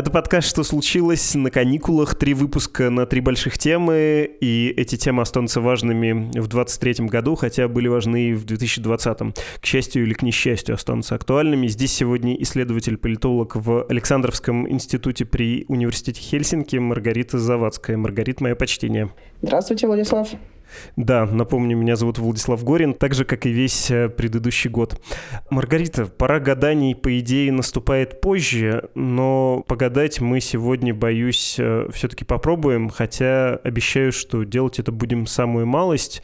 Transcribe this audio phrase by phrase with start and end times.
[0.00, 2.14] Это подкаст «Что случилось?» на каникулах.
[2.14, 4.30] Три выпуска на три больших темы.
[4.40, 9.18] И эти темы останутся важными в 2023 году, хотя были важны и в 2020.
[9.60, 11.66] К счастью или к несчастью, останутся актуальными.
[11.66, 17.98] Здесь сегодня исследователь-политолог в Александровском институте при Университете Хельсинки Маргарита Завадская.
[17.98, 19.10] Маргарита, мое почтение.
[19.42, 20.30] Здравствуйте, Владислав.
[20.96, 25.00] Да, напомню, меня зовут Владислав Горин, так же, как и весь э, предыдущий год.
[25.50, 32.88] Маргарита, пора гаданий, по идее, наступает позже, но погадать мы сегодня, боюсь, э, все-таки попробуем,
[32.90, 36.22] хотя обещаю, что делать это будем самую малость.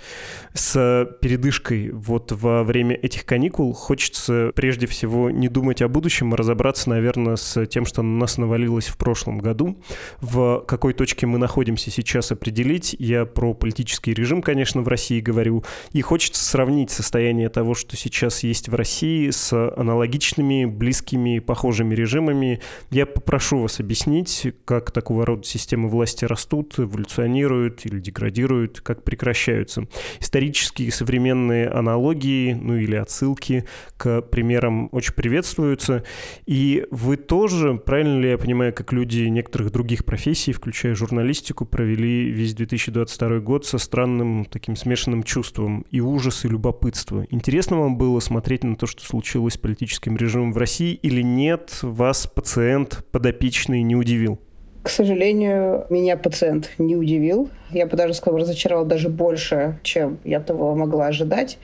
[0.54, 6.36] С передышкой вот во время этих каникул хочется прежде всего не думать о будущем, а
[6.36, 9.76] разобраться, наверное, с тем, что на нас навалилось в прошлом году.
[10.20, 12.96] В какой точке мы находимся сейчас определить.
[12.98, 15.64] Я про политический режим режим, конечно, в России говорю.
[15.92, 22.60] И хочется сравнить состояние того, что сейчас есть в России, с аналогичными, близкими, похожими режимами.
[22.90, 29.86] Я попрошу вас объяснить, как такого рода системы власти растут, эволюционируют или деградируют, как прекращаются.
[30.20, 33.64] Исторические современные аналогии, ну или отсылки
[33.96, 36.02] к примерам очень приветствуются.
[36.46, 42.30] И вы тоже, правильно ли я понимаю, как люди некоторых других профессий, включая журналистику, провели
[42.30, 47.24] весь 2022 год со странным странным таким смешанным чувством и ужас, и любопытство.
[47.30, 51.78] Интересно вам было смотреть на то, что случилось с политическим режимом в России, или нет,
[51.82, 54.38] вас пациент подопечный не удивил?
[54.82, 57.48] К сожалению, меня пациент не удивил.
[57.70, 61.58] Я бы даже сказала, разочаровал даже больше, чем я того могла ожидать.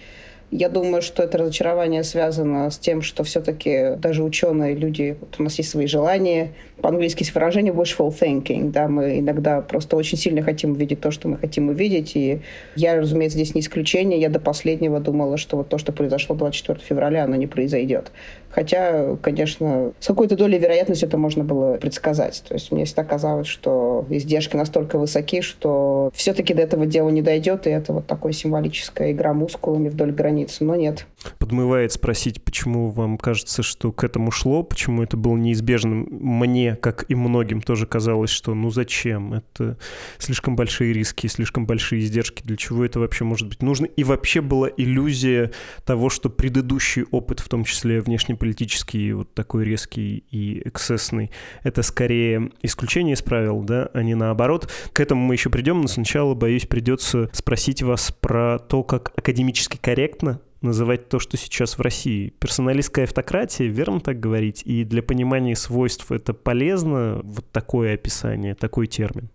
[0.54, 5.42] Я думаю, что это разочарование связано с тем, что все-таки даже ученые люди, вот у
[5.42, 6.52] нас есть свои желания.
[6.82, 8.70] По-английски есть выражение wishful thinking.
[8.70, 12.14] Да, мы иногда просто очень сильно хотим увидеть то, что мы хотим увидеть.
[12.16, 12.40] И
[12.76, 14.20] я, разумеется, здесь не исключение.
[14.20, 18.12] Я до последнего думала, что вот то, что произошло 24 февраля, оно не произойдет.
[18.52, 22.44] Хотя, конечно, с какой-то долей вероятности это можно было предсказать.
[22.46, 27.22] То есть мне всегда казалось, что издержки настолько высоки, что все-таки до этого дела не
[27.22, 30.64] дойдет, и это вот такая символическая игра мускулами вдоль границы.
[30.64, 31.06] Но нет.
[31.38, 36.08] Подмывает спросить, почему вам кажется, что к этому шло, почему это было неизбежным.
[36.10, 39.34] Мне, как и многим, тоже казалось, что ну зачем?
[39.34, 39.78] Это
[40.18, 42.42] слишком большие риски, слишком большие издержки.
[42.42, 43.86] Для чего это вообще может быть нужно?
[43.86, 45.52] И вообще была иллюзия
[45.84, 51.30] того, что предыдущий опыт, в том числе внешне политический, вот такой резкий и эксцессный,
[51.62, 54.70] это скорее исключение из правил, да, а не наоборот.
[54.92, 59.76] К этому мы еще придем, но сначала, боюсь, придется спросить вас про то, как академически
[59.76, 62.32] корректно называть то, что сейчас в России.
[62.38, 64.62] Персоналистская автократия, верно так говорить?
[64.64, 69.30] И для понимания свойств это полезно, вот такое описание, такой термин?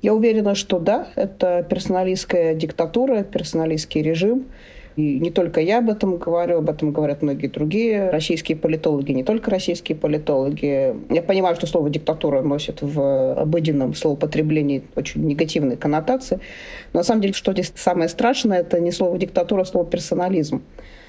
[0.00, 4.46] Я уверена, что да, это персоналистская диктатура, персоналистский режим.
[4.98, 9.22] И не только я об этом говорю, об этом говорят многие другие российские политологи, не
[9.22, 10.92] только российские политологи.
[11.08, 16.40] Я понимаю, что слово «диктатура» носит в обыденном словопотреблении очень негативные коннотации.
[16.92, 20.62] Но на самом деле, что здесь самое страшное, это не слово «диктатура», а слово «персонализм».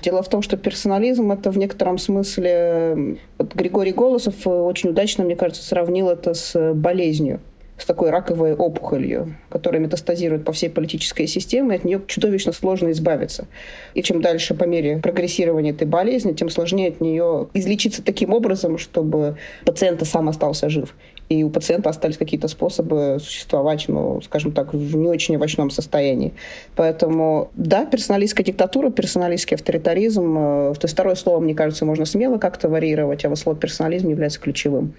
[0.04, 3.18] Дело в том, что персонализм— это в некотором смысле...
[3.40, 7.40] Вот Григорий Голосов очень удачно, мне кажется, сравнил это с болезнью
[7.80, 13.48] с такой раковой опухолью, которая метастазирует по всей политической системе, от нее чудовищно сложно избавиться.
[13.94, 18.78] И чем дальше по мере прогрессирования этой болезни, тем сложнее от нее излечиться таким образом,
[18.78, 20.94] чтобы пациент сам остался жив
[21.30, 26.34] и у пациента остались какие-то способы существовать, ну, скажем так, в не очень овощном состоянии.
[26.76, 30.38] Поэтому, да, персоналистская диктатура, персоналистский авторитаризм.
[30.38, 34.10] Э, то есть второе слово, мне кажется, можно смело как-то варьировать, а вот слово персонализм
[34.10, 34.94] является ключевым.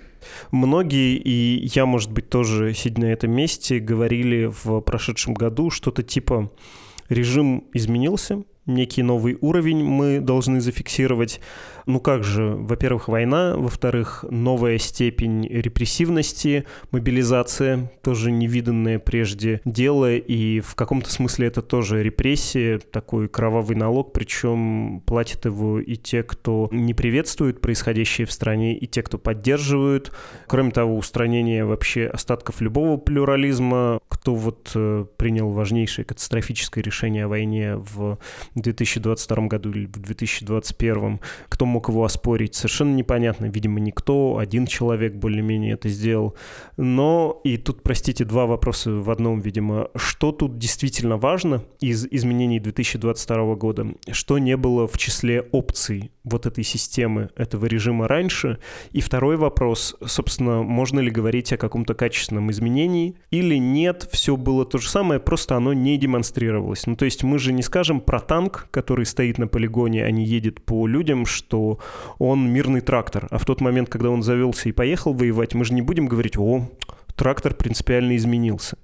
[0.52, 6.02] Многие, и я, может быть, тоже сидя на этом месте, говорили в прошедшем году что-то
[6.02, 6.50] типа
[7.08, 11.40] режим изменился, некий новый уровень мы должны зафиксировать.
[11.90, 20.60] Ну как же, во-первых, война, во-вторых, новая степень репрессивности, мобилизация, тоже невиданное прежде дело, и
[20.60, 26.68] в каком-то смысле это тоже репрессия, такой кровавый налог, причем платят его и те, кто
[26.70, 30.12] не приветствует происходящее в стране, и те, кто поддерживают.
[30.46, 37.28] Кроме того, устранение вообще остатков любого плюрализма, кто вот э, принял важнейшее катастрофическое решение о
[37.28, 38.20] войне в
[38.54, 43.46] 2022 году или в 2021, кто мог мог его оспорить, совершенно непонятно.
[43.46, 46.34] Видимо, никто, один человек более-менее это сделал.
[46.76, 49.88] Но, и тут, простите, два вопроса в одном, видимо.
[49.96, 53.86] Что тут действительно важно из изменений 2022 года?
[54.10, 58.58] Что не было в числе опций вот этой системы, этого режима раньше?
[58.92, 64.64] И второй вопрос, собственно, можно ли говорить о каком-то качественном изменении или нет, все было
[64.64, 66.86] то же самое, просто оно не демонстрировалось.
[66.86, 70.24] Ну, то есть мы же не скажем про танк, который стоит на полигоне, а не
[70.24, 71.78] едет по людям, что
[72.18, 73.28] он мирный трактор.
[73.30, 76.36] А в тот момент, когда он завелся и поехал воевать, мы же не будем говорить,
[76.36, 76.68] о,
[77.16, 78.78] трактор принципиально изменился.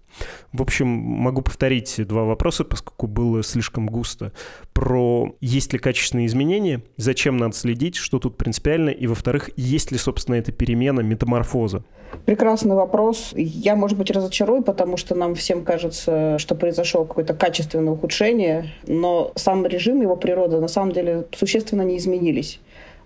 [0.53, 4.33] В общем, могу повторить два вопроса, поскольку было слишком густо.
[4.73, 9.99] Про есть ли качественные изменения, зачем надо следить, что тут принципиально, и, во-вторых, есть ли,
[9.99, 11.85] собственно, эта перемена, метаморфоза?
[12.25, 13.33] Прекрасный вопрос.
[13.35, 19.33] Я, может быть, разочарую, потому что нам всем кажется, что произошло какое-то качественное ухудшение, но
[19.35, 22.61] сам режим, его природа на самом деле существенно не изменились.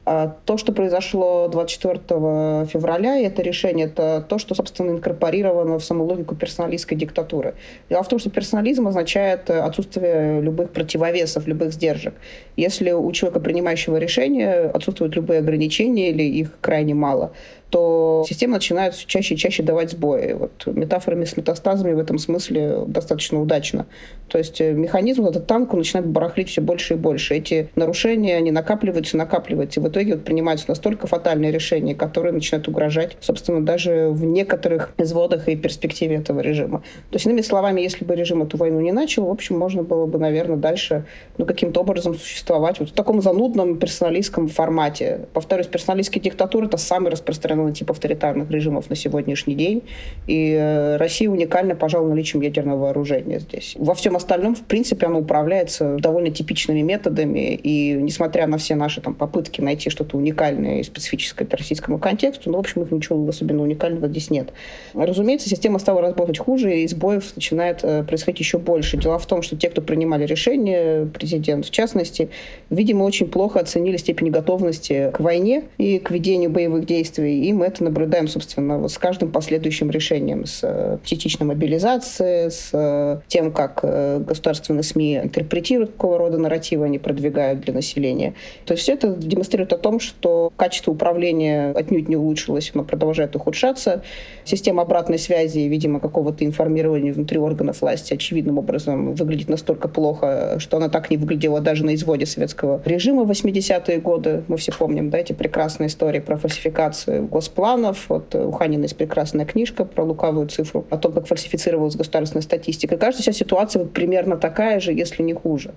[0.06, 6.04] А то, что произошло 24 февраля, это решение, это то, что, собственно, инкорпорировано в саму
[6.04, 7.54] логику персоналистской диктатуры.
[7.90, 12.14] Дело в том, что персонализм означает отсутствие любых противовесов, любых сдержек.
[12.56, 17.32] Если у человека, принимающего решение, отсутствуют любые ограничения или их крайне мало,
[17.70, 20.32] то система начинает все чаще и чаще давать сбои.
[20.32, 23.86] Вот метафорами с метастазами в этом смысле достаточно удачно.
[24.28, 27.34] То есть э, механизм, этот танк, он начинает барахлить все больше и больше.
[27.34, 29.80] Эти нарушения, они накапливаются, накапливаются.
[29.80, 34.92] И в итоге вот принимаются настолько фатальные решения, которые начинают угрожать, собственно, даже в некоторых
[34.98, 36.80] изводах и перспективе этого режима.
[37.10, 40.06] То есть, иными словами, если бы режим эту войну не начал, в общем, можно было
[40.06, 41.04] бы, наверное, дальше
[41.38, 45.26] ну, каким-то образом существовать вот в таком занудном персоналистском формате.
[45.32, 49.82] Повторюсь, персоналистская диктатура— это самый распространенный ядерного типа авторитарных режимов на сегодняшний день.
[50.26, 53.74] И э, Россия уникальна, пожалуй, наличием ядерного вооружения здесь.
[53.78, 57.54] Во всем остальном, в принципе, оно управляется довольно типичными методами.
[57.54, 62.50] И несмотря на все наши там, попытки найти что-то уникальное и специфическое по российскому контексту,
[62.50, 64.52] ну, в общем, их ничего особенно уникального здесь нет.
[64.94, 68.96] Разумеется, система стала работать хуже, и сбоев начинает э, происходить еще больше.
[68.96, 72.30] Дело в том, что те, кто принимали решения, президент в частности,
[72.70, 77.66] видимо, очень плохо оценили степень готовности к войне и к ведению боевых действий, и мы
[77.66, 83.52] это наблюдаем, собственно, вот с каждым последующим решением, с э, частичной мобилизацией, с э, тем,
[83.52, 88.34] как э, государственные СМИ интерпретируют, какого рода нарративы они продвигают для населения.
[88.64, 93.36] То есть все это демонстрирует о том, что качество управления отнюдь не улучшилось, оно продолжает
[93.36, 94.02] ухудшаться.
[94.44, 100.76] Система обратной связи, видимо, какого-то информирования внутри органов власти очевидным образом выглядит настолько плохо, что
[100.76, 104.44] она так не выглядела даже на изводе советского режима в 80-е годы.
[104.48, 108.06] Мы все помним да, эти прекрасные истории про фальсификацию госпланов.
[108.08, 112.98] Вот у Ханина есть прекрасная книжка про лукавую цифру, о том, как фальсифицировалась государственная статистика.
[112.98, 115.72] Кажется, вся ситуация вот примерно такая же, если не хуже.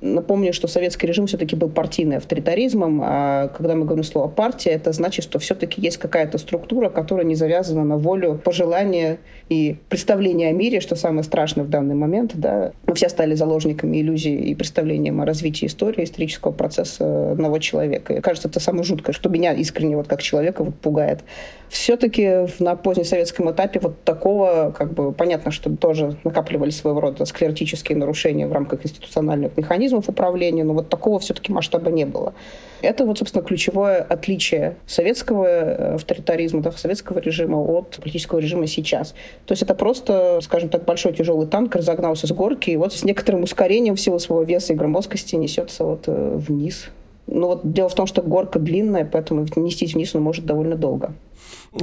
[0.00, 4.92] Напомню, что советский режим все-таки был партийный авторитаризмом, а когда мы говорим слово «партия», это
[4.92, 9.18] значит, что все-таки есть какая-то структура, которая не завязана на волю, пожелания
[9.48, 12.32] и представления о мире, что самое страшное в данный момент.
[12.34, 12.72] Да.
[12.86, 18.14] Мы все стали заложниками иллюзий и представлением о развитии истории, исторического процесса одного человека.
[18.14, 21.24] И кажется, это самое жуткое, что меня искренне вот как человека вот пугает бывает.
[21.68, 27.98] Все-таки на позднесоветском этапе вот такого, как бы, понятно, что тоже накапливались своего рода склеротические
[27.98, 32.32] нарушения в рамках институциональных механизмов управления, но вот такого все-таки масштаба не было.
[32.80, 39.14] Это вот, собственно, ключевое отличие советского э, авторитаризма, да, советского режима от политического режима сейчас.
[39.44, 43.04] То есть это просто, скажем так, большой тяжелый танк разогнался с горки и вот с
[43.04, 46.88] некоторым ускорением всего своего веса и громоздкости несется вот э, вниз
[47.28, 51.14] ну вот дело в том, что горка длинная, поэтому нестись вниз он может довольно долго.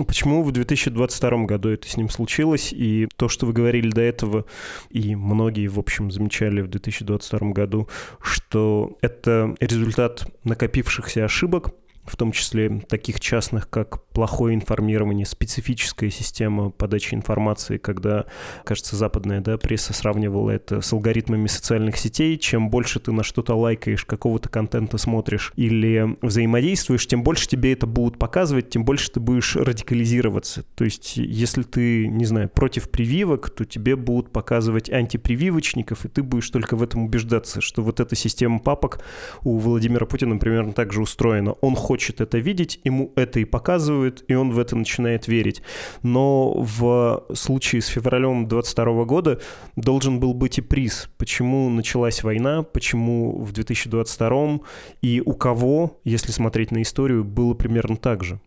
[0.07, 2.73] Почему в 2022 году это с ним случилось?
[2.73, 4.45] И то, что вы говорили до этого,
[4.89, 7.87] и многие, в общем, замечали в 2022 году,
[8.19, 11.71] что это результат накопившихся ошибок,
[12.05, 18.25] в том числе таких частных, как плохое информирование, специфическая система подачи информации, когда,
[18.63, 22.37] кажется, западная да, пресса сравнивала это с алгоритмами социальных сетей.
[22.37, 27.87] Чем больше ты на что-то лайкаешь, какого-то контента смотришь или взаимодействуешь, тем больше тебе это
[27.87, 30.63] будут показывать, тем больше ты будешь радикализироваться.
[30.75, 36.23] То есть, если ты, не знаю, против прививок, то тебе будут показывать антипрививочников, и ты
[36.23, 38.99] будешь только в этом убеждаться, что вот эта система папок
[39.43, 41.53] у Владимира Путина примерно так же устроена.
[41.53, 45.61] Он хочет хочет это видеть, ему это и показывают, и он в это начинает верить.
[46.03, 49.39] Но в случае с февралем 22 года
[49.77, 51.07] должен был быть и приз.
[51.17, 54.59] Почему началась война, почему в 2022
[55.01, 58.39] и у кого, если смотреть на историю, было примерно так же.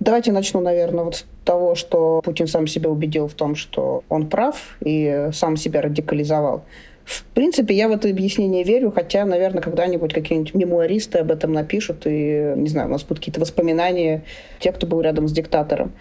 [0.00, 4.30] Давайте начну, наверное, вот с того, что Путин сам себя убедил в том, что он
[4.30, 6.64] прав и сам себя радикализовал.
[7.06, 12.04] В принципе, я в это объяснение верю, хотя, наверное, когда-нибудь какие-нибудь мемуаристы об этом напишут,
[12.04, 14.24] и, не знаю, у нас будут какие-то воспоминания
[14.58, 15.92] тех, кто был рядом с диктатором.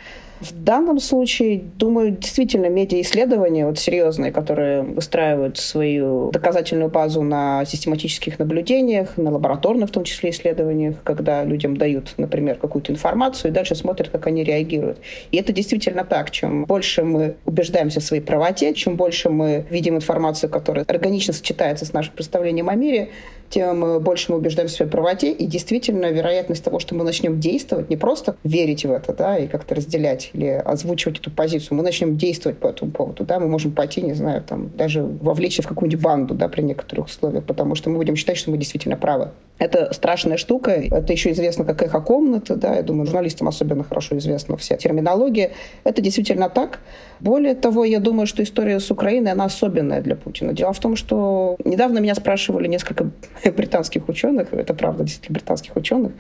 [0.42, 8.38] В данном случае, думаю, действительно медиа-исследования вот серьезные, которые выстраивают свою доказательную базу на систематических
[8.38, 13.76] наблюдениях, на лабораторных в том числе исследованиях, когда людям дают, например, какую-то информацию и дальше
[13.76, 15.00] смотрят, как они реагируют.
[15.32, 16.32] И это действительно так.
[16.32, 21.86] Чем больше мы убеждаемся в своей правоте, чем больше мы видим информацию, которая органично сочетается
[21.86, 23.10] с нашим представлением о мире,
[23.50, 25.32] тем больше мы убеждаемся в своей правоте.
[25.32, 29.48] И действительно, вероятность того, что мы начнем действовать, не просто верить в это, да, и
[29.48, 33.72] как-то разделять или озвучивать эту позицию, мы начнем действовать по этому поводу, да, мы можем
[33.72, 37.90] пойти, не знаю, там, даже вовлечься в какую-нибудь банду, да, при некоторых условиях, потому что
[37.90, 39.30] мы будем считать, что мы действительно правы.
[39.58, 40.72] Это страшная штука.
[40.72, 42.56] Это еще известно как эхо-комната.
[42.56, 42.76] Да?
[42.76, 45.52] Я думаю, журналистам особенно хорошо известна вся терминология.
[45.84, 46.80] Это действительно так.
[47.22, 50.54] Более того, я думаю, что история с Украиной, она особенная для Путина.
[50.54, 53.10] Дело в том, что недавно меня спрашивали несколько
[53.46, 56.12] британских ученых, это правда, действительно британских ученых,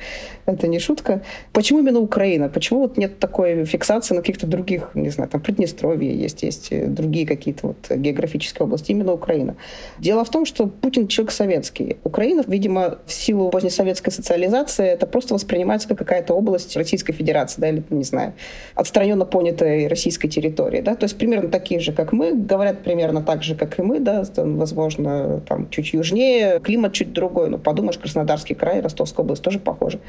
[0.45, 2.47] это не шутка, почему именно Украина?
[2.47, 7.27] Почему вот нет такой фиксации на каких-то других, не знаю, там Приднестровье есть, есть другие
[7.27, 9.55] какие-то вот географические области, именно Украина.
[9.99, 11.97] Дело в том, что Путин человек советский.
[12.03, 17.69] Украина, видимо, все силу позднесоветской социализации это просто воспринимается как какая-то область Российской Федерации, да,
[17.69, 18.33] или, не знаю,
[18.75, 23.43] отстраненно понятой российской территории, да, то есть примерно такие же, как мы, говорят примерно так
[23.43, 28.55] же, как и мы, да, возможно, там чуть южнее, климат чуть другой, но подумаешь, Краснодарский
[28.55, 29.99] край, Ростовская область тоже похожи.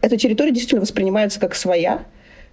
[0.00, 2.00] Эта территория действительно воспринимается как своя,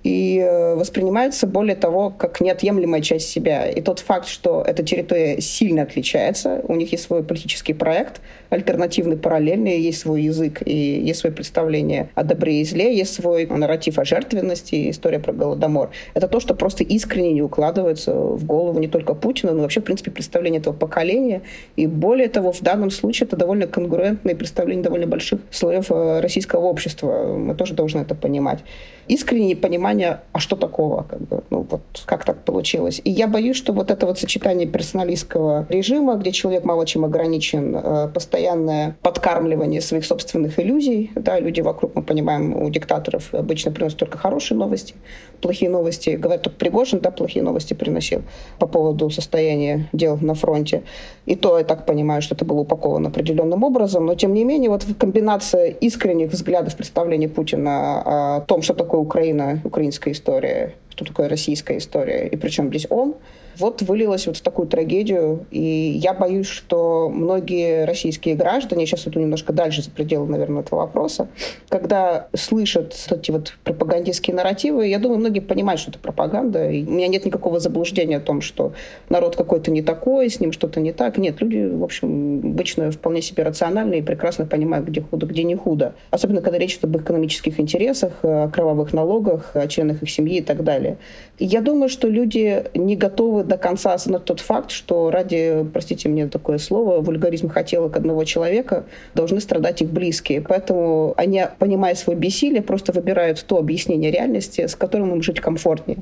[0.05, 3.67] и э, воспринимается, более того, как неотъемлемая часть себя.
[3.67, 8.21] И тот факт, что эта территория сильно отличается, у них есть свой политический проект,
[8.51, 13.47] альтернативный, параллельный, есть свой язык и есть свое представление о добре и зле, есть свой
[13.47, 15.89] нарратив о жертвенности, история про Голодомор.
[16.13, 19.85] Это то, что просто искренне не укладывается в голову не только Путина, но вообще, в
[19.85, 21.41] принципе, представление этого поколения.
[21.77, 26.65] И более того, в данном случае это довольно конгруентное представление довольно больших слоев э, российского
[26.65, 27.35] общества.
[27.35, 28.59] Мы тоже должны это понимать
[29.07, 33.01] искреннее понимание, а что такого, как бы, ну вот как так получилось.
[33.03, 37.75] И я боюсь, что вот это вот сочетание персоналистского режима, где человек мало чем ограничен,
[37.75, 43.99] э, постоянное подкармливание своих собственных иллюзий, да, люди вокруг, мы понимаем, у диктаторов обычно приносят
[43.99, 44.95] только хорошие новости,
[45.41, 48.23] плохие новости, говорят, только Пригожин, да, плохие новости приносил
[48.59, 50.83] по поводу состояния дел на фронте.
[51.25, 54.69] И то, я так понимаю, что это было упаковано определенным образом, но тем не менее,
[54.69, 61.27] вот комбинация искренних взглядов представления Путина о том, что такое Украина, украинская история, что такое
[61.27, 63.15] российская история, и причем здесь он,
[63.57, 65.45] вот вылилось вот в такую трагедию.
[65.51, 70.79] И я боюсь, что многие российские граждане, сейчас иду немножко дальше за пределы, наверное, этого
[70.79, 71.27] вопроса,
[71.69, 76.69] когда слышат эти вот пропагандистские нарративы, я думаю, многие понимают, что это пропаганда.
[76.69, 78.73] И у меня нет никакого заблуждения о том, что
[79.09, 81.17] народ какой-то не такой, с ним что-то не так.
[81.17, 85.55] Нет, люди, в общем, обычно вполне себе рациональные и прекрасно понимают, где худо, где не
[85.55, 85.95] худо.
[86.11, 90.41] Особенно, когда речь идет об экономических интересах, о кровавых налогах, о членах их семьи и
[90.41, 90.97] так далее.
[91.39, 96.27] Я думаю, что люди не готовы до конца осознать тот факт, что ради, простите мне
[96.27, 100.41] такое слово, вульгаризм хотелок одного человека должны страдать их близкие.
[100.41, 105.99] Поэтому они, понимая свое бессилие, просто выбирают то объяснение реальности, с которым им жить комфортнее.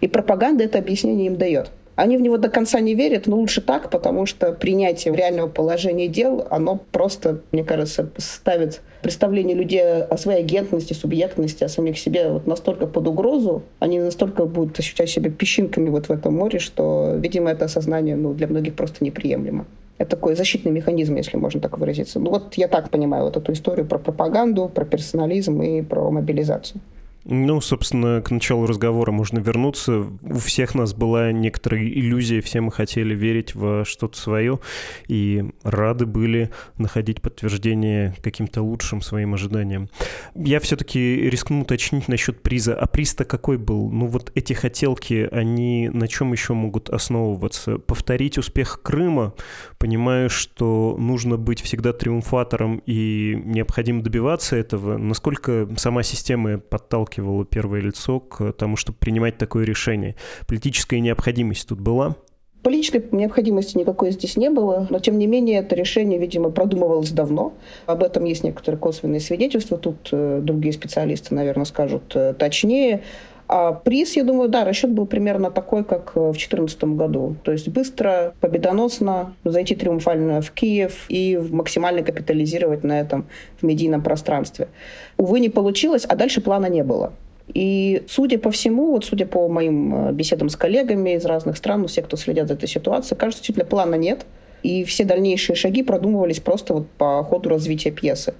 [0.00, 1.70] И пропаганда это объяснение им дает.
[1.96, 6.08] Они в него до конца не верят, но лучше так, потому что принятие реального положения
[6.08, 12.28] дел, оно просто, мне кажется, ставит представление людей о своей агентности, субъектности, о самих себе
[12.28, 17.14] вот настолько под угрозу, они настолько будут ощущать себя песчинками вот в этом море, что,
[17.16, 19.64] видимо, это осознание ну, для многих просто неприемлемо.
[19.96, 22.20] Это такой защитный механизм, если можно так выразиться.
[22.20, 26.82] Ну вот я так понимаю вот эту историю про пропаганду, про персонализм и про мобилизацию.
[27.28, 30.06] Ну, собственно, к началу разговора можно вернуться.
[30.22, 34.60] У всех нас была некоторая иллюзия, все мы хотели верить во что-то свое
[35.08, 39.90] и рады были находить подтверждение каким-то лучшим своим ожиданиям.
[40.36, 42.76] Я все-таки рискну уточнить насчет приза.
[42.76, 43.90] А приз-то какой был?
[43.90, 47.78] Ну вот эти хотелки, они на чем еще могут основываться?
[47.78, 49.34] Повторить успех Крыма,
[49.78, 54.96] понимая, что нужно быть всегда триумфатором и необходимо добиваться этого.
[54.96, 60.14] Насколько сама система подталкивает подталкивало первое лицо к тому, чтобы принимать такое решение.
[60.46, 62.16] Политическая необходимость тут была?
[62.62, 67.52] Политической необходимости никакой здесь не было, но тем не менее это решение, видимо, продумывалось давно.
[67.86, 69.78] Об этом есть некоторые косвенные свидетельства.
[69.78, 73.02] Тут э, другие специалисты, наверное, скажут э, точнее.
[73.48, 77.36] А приз, я думаю, да, расчет был примерно такой, как э, в 2014 году.
[77.44, 83.26] То есть быстро, победоносно зайти триумфально в Киев и максимально капитализировать на этом
[83.60, 84.68] в медийном пространстве.
[85.16, 87.12] Увы, не получилось, а дальше плана не было.
[87.54, 91.82] И судя по всему, вот судя по моим э, беседам с коллегами из разных стран,
[91.82, 94.26] ну, все, кто следят за этой ситуацией, кажется, действительно плана нет.
[94.62, 98.34] И все дальнейшие шаги продумывались просто вот по ходу развития пьесы.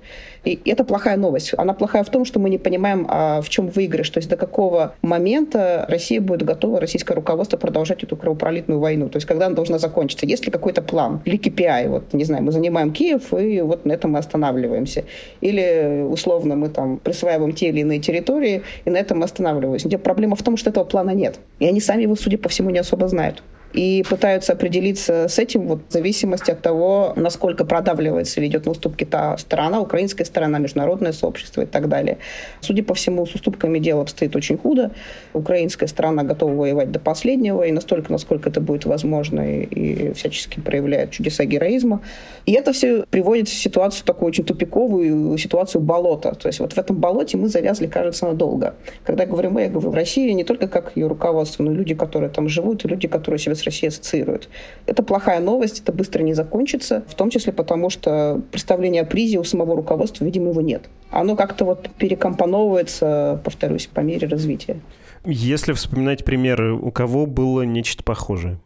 [0.44, 1.52] И это плохая новость.
[1.56, 4.10] Она плохая в том, что мы не понимаем, а в чем выигрыш.
[4.10, 9.08] То есть до какого момента Россия будет готова, российское руководство, продолжать эту кровопролитную войну.
[9.08, 10.24] То есть когда она должна закончиться.
[10.26, 11.20] Есть ли какой-то план?
[11.24, 11.88] Или KPI?
[11.88, 15.04] Вот, не знаю, мы занимаем Киев, и вот на этом мы останавливаемся.
[15.40, 19.88] Или, условно, мы там присваиваем те или иные территории, и на этом мы останавливаемся.
[19.88, 21.40] Где проблема в том, что этого плана нет.
[21.58, 23.42] И они сами его, судя по всему, не особо знают
[23.76, 28.72] и пытаются определиться с этим вот, в зависимости от того, насколько продавливается или идет на
[28.72, 32.16] уступки та сторона, украинская сторона, международное сообщество и так далее.
[32.60, 34.92] Судя по всему, с уступками дело обстоит очень худо.
[35.34, 40.58] Украинская сторона готова воевать до последнего, и настолько, насколько это будет возможно, и, и всячески
[40.58, 42.00] проявляет чудеса героизма.
[42.46, 46.34] И это все приводит в ситуацию такую очень тупиковую, ситуацию болота.
[46.34, 48.74] То есть вот в этом болоте мы завязли, кажется, надолго.
[49.04, 51.74] Когда я говорю мы, я говорю в России не только как ее руководство, но и
[51.74, 54.48] люди, которые там живут, и люди, которые себя Россией ассоциируют.
[54.86, 59.38] Это плохая новость, это быстро не закончится, в том числе потому, что представление о призе
[59.38, 60.84] у самого руководства, видимо, его нет.
[61.10, 64.80] Оно как-то вот перекомпоновывается, повторюсь, по мере развития.
[65.24, 68.58] Если вспоминать примеры, у кого было нечто похожее?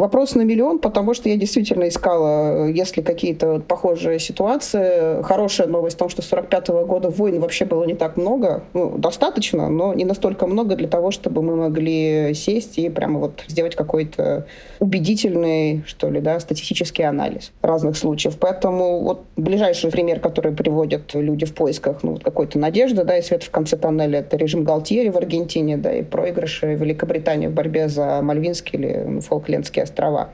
[0.00, 5.22] Вопрос на миллион, потому что я действительно искала, э, если какие-то похожие ситуации.
[5.22, 8.62] Хорошая новость в том, что с 45 -го года войн вообще было не так много.
[8.72, 13.44] Ну, достаточно, но не настолько много для того, чтобы мы могли сесть и прямо вот
[13.46, 14.46] сделать какой-то
[14.78, 18.38] убедительный, что ли, да, статистический анализ разных случаев.
[18.40, 23.22] Поэтому вот ближайший пример, который приводят люди в поисках ну, вот какой-то надежды, да, и
[23.22, 27.88] свет в конце тоннеля, это режим Галтьери в Аргентине, да, и проигрыши Великобритании в борьбе
[27.88, 30.30] за Мальвинский или ну, Фолклендские острова.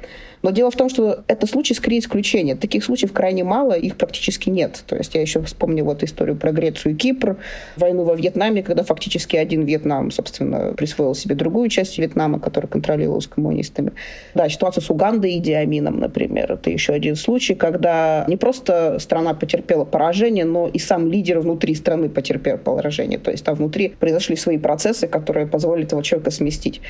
[0.47, 2.55] Но дело в том, что это случай скорее исключение.
[2.55, 4.85] Таких случаев крайне мало, их практически нет.
[4.87, 7.38] То есть я еще вспомню вот историю про Грецию и Кипр,
[7.76, 13.26] войну во Вьетнаме, когда фактически один Вьетнам, собственно, присвоил себе другую часть Вьетнама, которая контролировалась
[13.26, 13.91] коммунистами.
[14.35, 19.35] Да, ситуация с Угандой и Диамином, например, это еще один случай, когда не просто страна
[19.35, 23.19] потерпела поражение, но и сам лидер внутри страны потерпел поражение.
[23.19, 26.81] То есть там внутри произошли свои процессы, которые позволили этого человека сместить.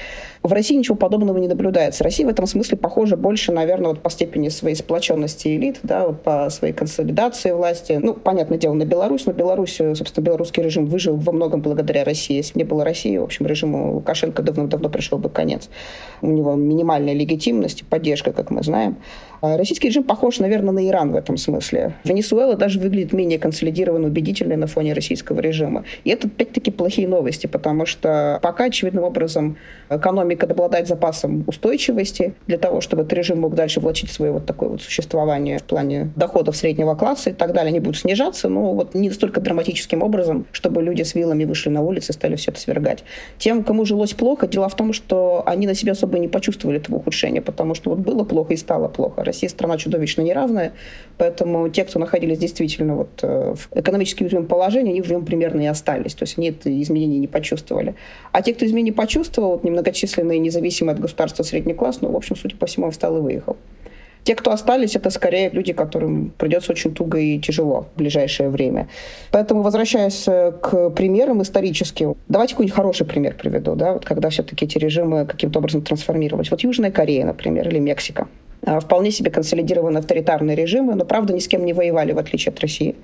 [0.42, 2.04] В России ничего подобного не наблюдается.
[2.04, 6.06] Россия в этом смысле похожа больше больше, наверное, вот по степени своей сплоченности элит, да,
[6.06, 7.98] вот по своей консолидации власти.
[8.02, 12.36] Ну, понятное дело, на Беларусь, но Беларусь, собственно, белорусский режим выжил во многом благодаря России.
[12.36, 15.68] Если бы не было России, в общем, режиму Лукашенко давно-давно пришел бы конец.
[16.22, 18.96] У него минимальная легитимность поддержка, как мы знаем.
[19.40, 21.94] А российский режим похож, наверное, на Иран в этом смысле.
[22.04, 25.84] Венесуэла даже выглядит менее консолидированно, убедительной на фоне российского режима.
[26.04, 29.56] И это, опять-таки, плохие новости, потому что пока, очевидным образом,
[29.90, 34.70] экономика обладает запасом устойчивости для того, чтобы этот режим мог дальше влачить свое вот такое
[34.70, 37.68] вот существование в плане доходов среднего класса и так далее.
[37.68, 41.82] Они будут снижаться, но вот не настолько драматическим образом, чтобы люди с вилами вышли на
[41.82, 43.04] улицы и стали все это свергать.
[43.38, 46.96] Тем, кому жилось плохо, дело в том, что они на себя особо не почувствовали этого
[46.96, 49.24] ухудшения, потому что вот было плохо и стало плохо.
[49.26, 50.72] Россия страна чудовищно неравная,
[51.18, 55.60] поэтому те, кто находились действительно вот э, в экономически уязвимом положении, они в нем примерно
[55.60, 56.14] и остались.
[56.14, 57.94] То есть они это изменения не почувствовали.
[58.32, 62.36] А те, кто изменений почувствовал, вот немногочисленные, независимые от государства средний класс, ну, в общем,
[62.36, 63.56] судя по всему, встал и выехал.
[64.26, 68.88] Те, кто остались, это скорее люди, которым придется очень туго и тяжело в ближайшее время.
[69.30, 74.64] Поэтому, возвращаясь э, к примерам историческим, давайте какой-нибудь хороший пример приведу, да, вот когда все-таки
[74.64, 76.50] эти режимы каким-то образом трансформировались.
[76.50, 78.26] Вот Южная Корея, например, или Мексика.
[78.62, 82.52] А, вполне себе консолидированные авторитарные режимы, но, правда, ни с кем не воевали, в отличие
[82.52, 82.94] от России.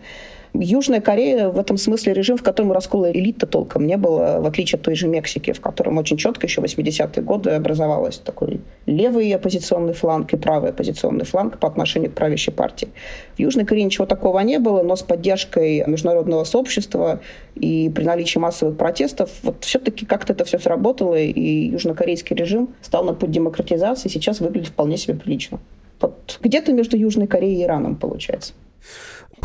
[0.54, 4.76] Южная Корея в этом смысле режим, в котором раскола элита толком не было, в отличие
[4.76, 9.32] от той же Мексики, в котором очень четко еще в 80-е годы образовалась такой левый
[9.32, 12.88] оппозиционный фланг и правый оппозиционный фланг по отношению к правящей партии.
[13.36, 17.20] В Южной Корее ничего такого не было, но с поддержкой международного сообщества
[17.54, 23.04] и при наличии массовых протестов вот все-таки как-то это все сработало, и южнокорейский режим стал
[23.04, 25.60] на путь демократизации, сейчас выглядит вполне себе прилично.
[26.00, 28.52] Вот где-то между Южной Кореей и Ираном получается.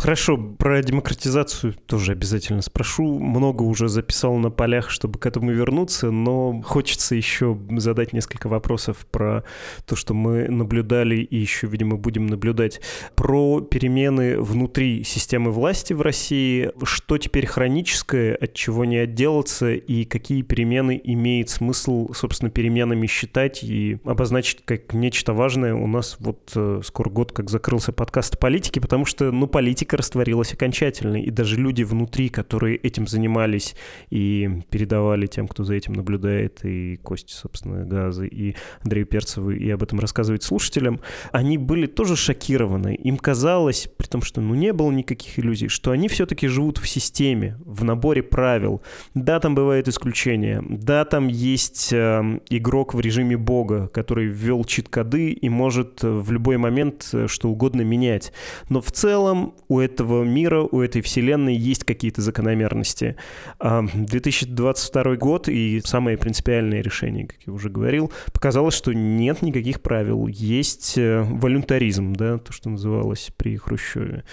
[0.00, 3.18] Хорошо, про демократизацию тоже обязательно спрошу.
[3.18, 9.04] Много уже записал на полях, чтобы к этому вернуться, но хочется еще задать несколько вопросов
[9.10, 9.42] про
[9.86, 12.80] то, что мы наблюдали и еще, видимо, будем наблюдать.
[13.16, 16.70] Про перемены внутри системы власти в России.
[16.84, 23.64] Что теперь хроническое, от чего не отделаться, и какие перемены имеет смысл, собственно, переменами считать
[23.64, 25.74] и обозначить как нечто важное.
[25.74, 29.96] У нас вот э, скоро год, как закрылся подкаст политики, потому что, ну, политика политика
[29.96, 33.74] растворилась окончательно, и даже люди внутри, которые этим занимались
[34.10, 39.70] и передавали тем, кто за этим наблюдает, и Кости, собственно, Газы, и Андрею Перцеву, и
[39.70, 41.00] об этом рассказывать слушателям,
[41.32, 42.94] они были тоже шокированы.
[42.94, 46.86] Им казалось, при том, что ну, не было никаких иллюзий, что они все-таки живут в
[46.86, 48.82] системе, в наборе правил.
[49.14, 50.62] Да, там бывают исключения.
[50.68, 56.56] Да, там есть э, игрок в режиме бога, который ввел чит-коды и может в любой
[56.56, 58.32] момент э, что угодно менять.
[58.68, 63.16] Но в целом у этого мира, у этой вселенной есть какие-то закономерности.
[63.60, 69.80] 2022 а, год и самое принципиальное решение, как я уже говорил, показалось, что нет никаких
[69.80, 70.26] правил.
[70.26, 74.24] Есть э, волюнтаризм, да, то, что называлось при Хрущеве.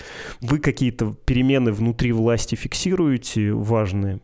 [0.42, 4.20] Вы какие-то перемены внутри власти фиксируете важные?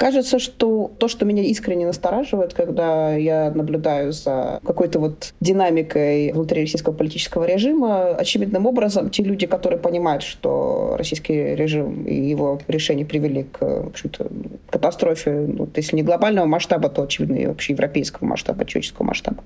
[0.00, 6.62] Кажется, что то, что меня искренне настораживает, когда я наблюдаю за какой-то вот динамикой внутри
[6.62, 13.04] российского политического режима, очевидным образом те люди, которые понимают, что российский режим и его решения
[13.04, 18.64] привели к в катастрофе, ну, если не глобального масштаба, то, очевидно, и вообще европейского масштаба,
[18.64, 19.44] человеческого масштаба.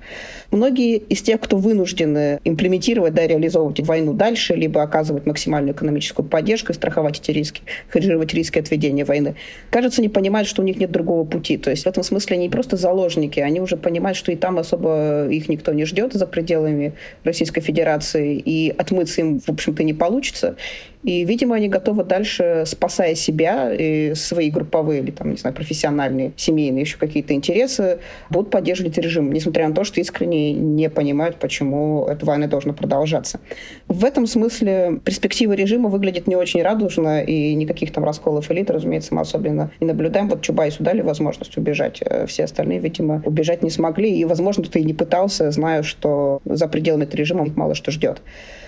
[0.53, 6.71] Многие из тех, кто вынуждены имплементировать, да, реализовывать войну дальше, либо оказывать максимальную экономическую поддержку
[6.71, 7.63] и страховать эти риски,
[7.93, 9.35] хеджировать риски отведения войны,
[9.71, 11.57] кажется, не понимают, понимают, что у них нет другого пути.
[11.57, 15.29] То есть в этом смысле они просто заложники, они уже понимают, что и там особо
[15.31, 16.93] их никто не ждет за пределами
[17.25, 20.57] Российской Федерации, и отмыться им, в общем-то, не получится.
[21.05, 26.33] И, видимо, они готовы дальше, спасая себя и свои групповые или, там, не знаю, профессиональные,
[26.37, 27.99] семейные, еще какие-то интересы,
[28.31, 33.39] будут поддерживать режим, несмотря на то, что искренне не понимают, почему эта война должна продолжаться.
[33.87, 39.15] В этом смысле перспектива режима выглядит не очень радужно, и никаких там расколов элит, разумеется,
[39.15, 40.29] мы особенно не наблюдаем.
[40.29, 42.01] Вот Чубайсу дали возможность убежать.
[42.01, 44.19] Э, все остальные, видимо, убежать не смогли.
[44.19, 48.23] И, возможно, кто и не пытался, зная, что за пределами этого режима мало что ждет.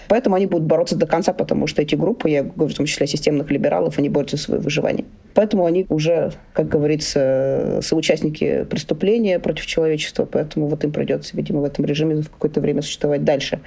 [0.09, 3.07] Поэтому они будут бороться до конца, потому что эти группы, я говорю в том числе
[3.07, 5.05] системных либералов, они борются за свое выживание.
[5.35, 11.65] Поэтому они уже, как говорится, соучастники преступления против человечества, поэтому вот им придется, видимо, в
[11.65, 13.61] этом режиме в какое-то время существовать дальше.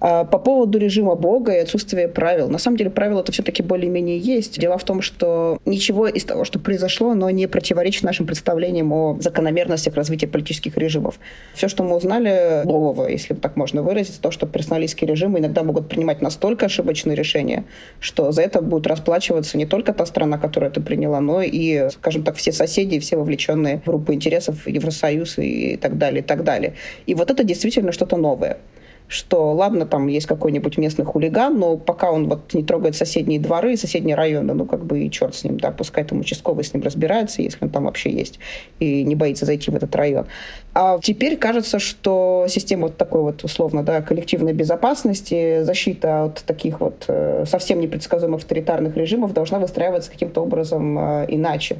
[0.00, 2.48] А по поводу режима Бога и отсутствия правил.
[2.48, 4.58] На самом деле правила это все-таки более-менее есть.
[4.58, 9.16] Дело в том, что ничего из того, что произошло, оно не противоречит нашим представлениям о
[9.20, 11.18] закономерностях развития политических режимов.
[11.54, 15.88] Все, что мы узнали нового, если так можно выразить, то, что персоналистские режимы иногда могут
[15.88, 17.64] принимать настолько ошибочные решения,
[18.00, 22.24] что за это будет расплачиваться не только та страна, которая это приняла, но и, скажем
[22.24, 26.74] так, все соседи, все вовлеченные группы интересов, Евросоюз и так далее, и так далее.
[27.06, 28.58] И вот это действительно что-то новое
[29.06, 33.76] что ладно, там есть какой-нибудь местный хулиган, но пока он вот не трогает соседние дворы,
[33.76, 36.82] соседние районы, ну как бы и черт с ним, да, пускай там участковый с ним
[36.82, 38.38] разбирается, если он там вообще есть,
[38.80, 40.26] и не боится зайти в этот район.
[40.72, 46.80] А теперь кажется, что система вот такой вот условно, да, коллективной безопасности, защита от таких
[46.80, 51.76] вот э, совсем непредсказуемых авторитарных режимов должна выстраиваться каким-то образом э, иначе.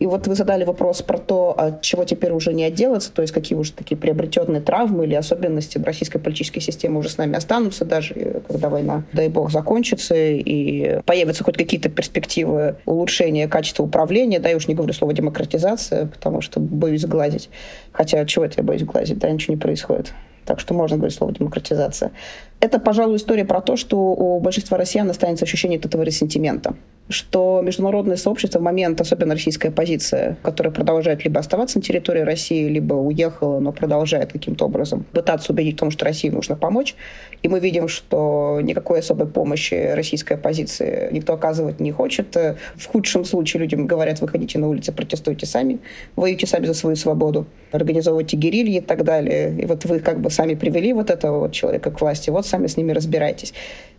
[0.00, 3.34] И вот вы задали вопрос про то, от чего теперь уже не отделаться, то есть
[3.34, 8.42] какие уже такие приобретенные травмы или особенности российской политической системы уже с нами останутся, даже
[8.48, 14.56] когда война, дай бог, закончится, и появятся хоть какие-то перспективы улучшения качества управления, да, я
[14.56, 17.50] уж не говорю слово демократизация, потому что боюсь сглазить.
[17.92, 20.14] Хотя чего это я боюсь глазить, да, ничего не происходит.
[20.46, 22.12] Так что можно говорить слово демократизация.
[22.60, 26.74] Это, пожалуй, история про то, что у большинства россиян останется ощущение этого ресентимента
[27.10, 32.68] что международное сообщество в момент, особенно российская оппозиция, которая продолжает либо оставаться на территории России,
[32.68, 36.94] либо уехала, но продолжает каким-то образом пытаться убедить в том, что России нужно помочь.
[37.42, 42.36] И мы видим, что никакой особой помощи российской оппозиции никто оказывать не хочет.
[42.36, 45.80] В худшем случае людям говорят, выходите на улицы, протестуйте сами,
[46.14, 49.54] воюйте сами за свою свободу, организовывайте герильи и так далее.
[49.60, 52.66] И вот вы как бы сами привели вот этого вот человека к власти, вот сами
[52.66, 53.54] с ними разбирайтесь.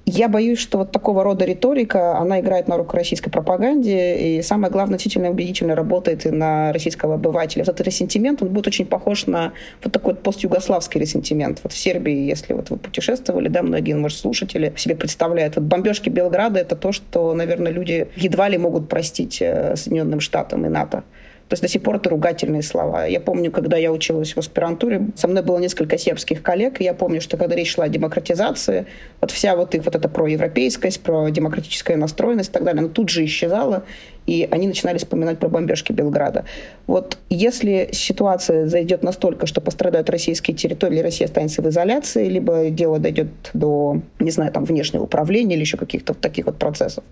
[0.06, 4.72] Я боюсь, что вот такого рода риторика, она играет на руку российской пропаганде, и самое
[4.72, 7.62] главное, действительно убедительно работает и на российского обывателя.
[7.64, 11.60] Вот этот ресентимент, он будет очень похож на вот такой вот постюгославский ресентимент.
[11.62, 16.10] Вот в Сербии, если вот вы путешествовали, да, многие, может, слушатели себе представляют, вот бомбежки
[16.10, 21.04] Белграда— это то, что, наверное, люди едва ли могут простить э, Соединенным Штатам и НАТО.
[21.52, 23.04] То есть до сих пор это ругательные слова.
[23.04, 26.94] Я помню, когда я училась в аспирантуре, со мной было несколько сербских коллег, и я
[26.94, 28.86] помню, что когда речь шла о демократизации,
[29.20, 33.10] вот вся вот их вот эта проевропейскость, про демократическая настроенность и так далее, она тут
[33.10, 33.84] же исчезала,
[34.28, 36.46] и они начинали вспоминать про бомбежки Белграда.
[36.88, 43.00] Вот если ситуация зайдет настолько, что пострадают российские территории, Россия останется в изоляции, либо дело
[43.00, 47.04] дойдет до, не знаю, там, внешнего управления или еще каких-то таких вот процессов,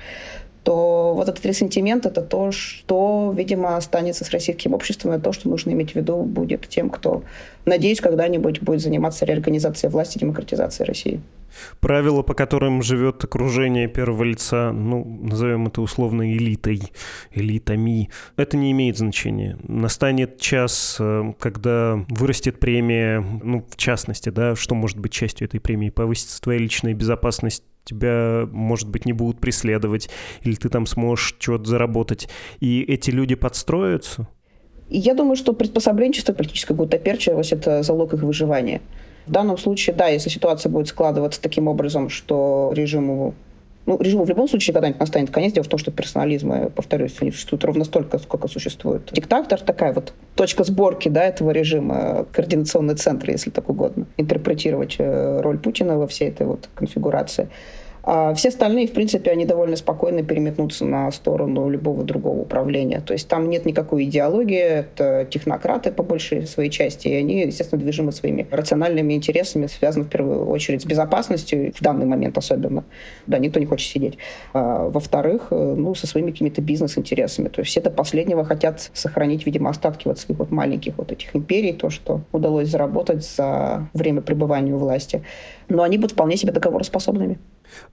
[0.63, 5.50] то вот этот ресентимент— это то, что, видимо, останется с российским обществом, и то, что
[5.50, 7.24] нужно иметь в виду будет тем, кто,
[7.69, 11.21] надеюсь, когда-нибудь будет заниматься реорганизацией власти демократизацией России.
[11.79, 16.82] Правила, по которым живет окружение первого лица, ну, назовем это условно элитой,
[17.32, 19.58] элитами, это не имеет значения.
[19.63, 25.60] Настанет час, э, когда вырастет премия, ну, в частности, да, что может быть частью этой
[25.60, 30.10] премии, повысится твоя личная безопасность, тебя, может быть, не будут преследовать,
[30.43, 32.29] или ты там сможешь что-то заработать.
[32.60, 34.27] И эти люди подстроятся?
[34.89, 38.82] Я думаю, что приспособленчество, политическая гутоперчивость– это залог их выживания.
[39.28, 43.36] В данном случае, да, если ситуация будет складываться таким образом, что режиму
[43.89, 45.54] ну, режиму в любом случае когда-нибудь настанет конец.
[45.54, 49.60] Дело в том, что персонализма, повторюсь, не существует ровно столько, сколько существует диктатор.
[49.60, 55.58] Такая вот точка сборки да, этого режима, координационный центр, если так угодно, интерпретировать э, роль
[55.58, 57.49] Путина во всей этой вот конфигурации.
[58.03, 63.01] А все остальные, в принципе, они довольно спокойно переметнутся на сторону любого другого управления.
[63.01, 67.81] То есть там нет никакой идеологии, это технократы по большей своей части, и они, естественно,
[67.81, 72.83] движимы своими рациональными интересами, связаны в первую очередь с безопасностью, в данный момент особенно.
[73.27, 74.17] Да, никто не хочет сидеть.
[74.53, 77.49] А, во-вторых, э, ну, со своими какими-то бизнес-интересами.
[77.49, 81.35] То есть все до последнего хотят сохранить, видимо, остатки вот своих вот маленьких вот этих
[81.35, 85.23] империй, то, что удалось заработать за время пребывания у власти.
[85.67, 87.38] Но они будут вполне себе договороспособными.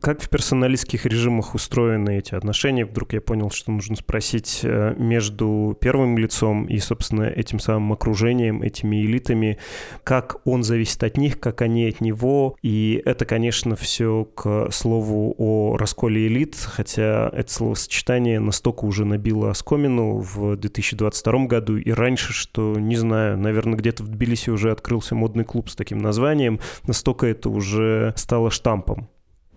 [0.00, 2.84] Как в персоналистских режимах устроены эти отношения?
[2.84, 8.62] Вдруг я понял, что нужно спросить э, между первым лицом и, собственно, этим самым окружением,
[8.62, 9.58] этими элитами,
[10.04, 12.56] как он зависит от них, как они от него.
[12.62, 19.50] И это, конечно, все к слову о расколе элит, хотя это словосочетание настолько уже набило
[19.50, 25.14] оскомину в 2022 году и раньше, что, не знаю, наверное, где-то в Тбилиси уже открылся
[25.14, 29.08] модный клуб с таким названием, настолько это уже стало штампом.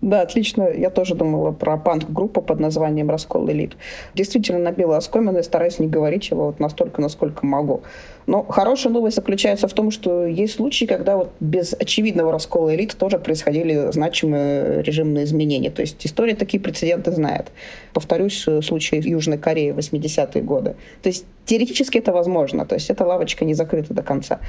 [0.02, 0.70] Да, отлично.
[0.70, 3.76] Я тоже думала про панк-группу под названием «Раскол элит».
[4.16, 7.82] Действительно набила оскомины, стараюсь не говорить его вот настолько, насколько могу.
[8.26, 12.96] Но хорошая новость заключается в том, что есть случаи, когда вот без очевидного раскола элит
[12.98, 15.70] тоже происходили значимые режимные изменения.
[15.70, 17.48] То есть история такие прецеденты знает.
[17.94, 20.76] Повторюсь, случай Южной Кореи в 80-е годы.
[21.02, 22.66] То есть теоретически это возможно.
[22.66, 24.40] То есть эта лавочка не закрыта до конца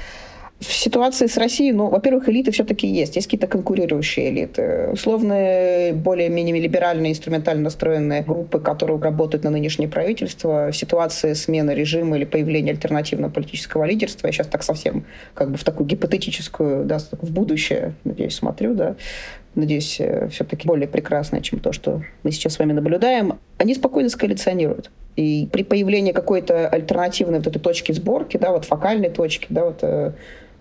[0.61, 3.15] в ситуации с Россией, ну, во-первых, элиты все-таки есть.
[3.15, 4.89] Есть какие-то конкурирующие элиты.
[4.93, 10.69] Условные, более-менее либеральные, инструментально настроенные группы, которые работают на нынешнее правительство.
[10.71, 15.57] В ситуации смены режима или появления альтернативного политического лидерства, я сейчас так совсем как бы
[15.57, 18.95] в такую гипотетическую, да, в будущее, надеюсь, смотрю, да,
[19.55, 24.09] надеюсь, э, все-таки более прекрасное, чем то, что мы сейчас с вами наблюдаем, они спокойно
[24.09, 24.91] скоалиционируют.
[25.15, 29.79] И при появлении какой-то альтернативной вот этой точки сборки, да, вот фокальной точки, да, вот
[29.81, 30.11] э,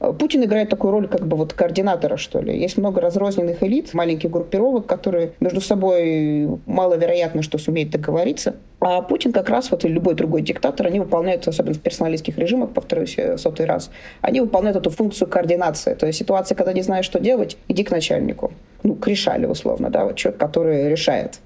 [0.01, 2.59] Путин играет такую роль как бы вот координатора, что ли.
[2.59, 8.55] Есть много разрозненных элит, маленьких группировок, которые между собой маловероятно, что сумеют договориться.
[8.81, 12.71] А Путин как раз, вот и любой другой диктатор, они выполняют, особенно в персоналистских режимах,
[12.71, 13.91] повторюсь сотый раз,
[14.23, 15.93] они выполняют эту функцию координации.
[15.93, 18.53] То есть ситуация, когда не знаешь, что делать, иди к начальнику.
[18.83, 21.41] Ну, к решали, условно, да, вот человек, который решает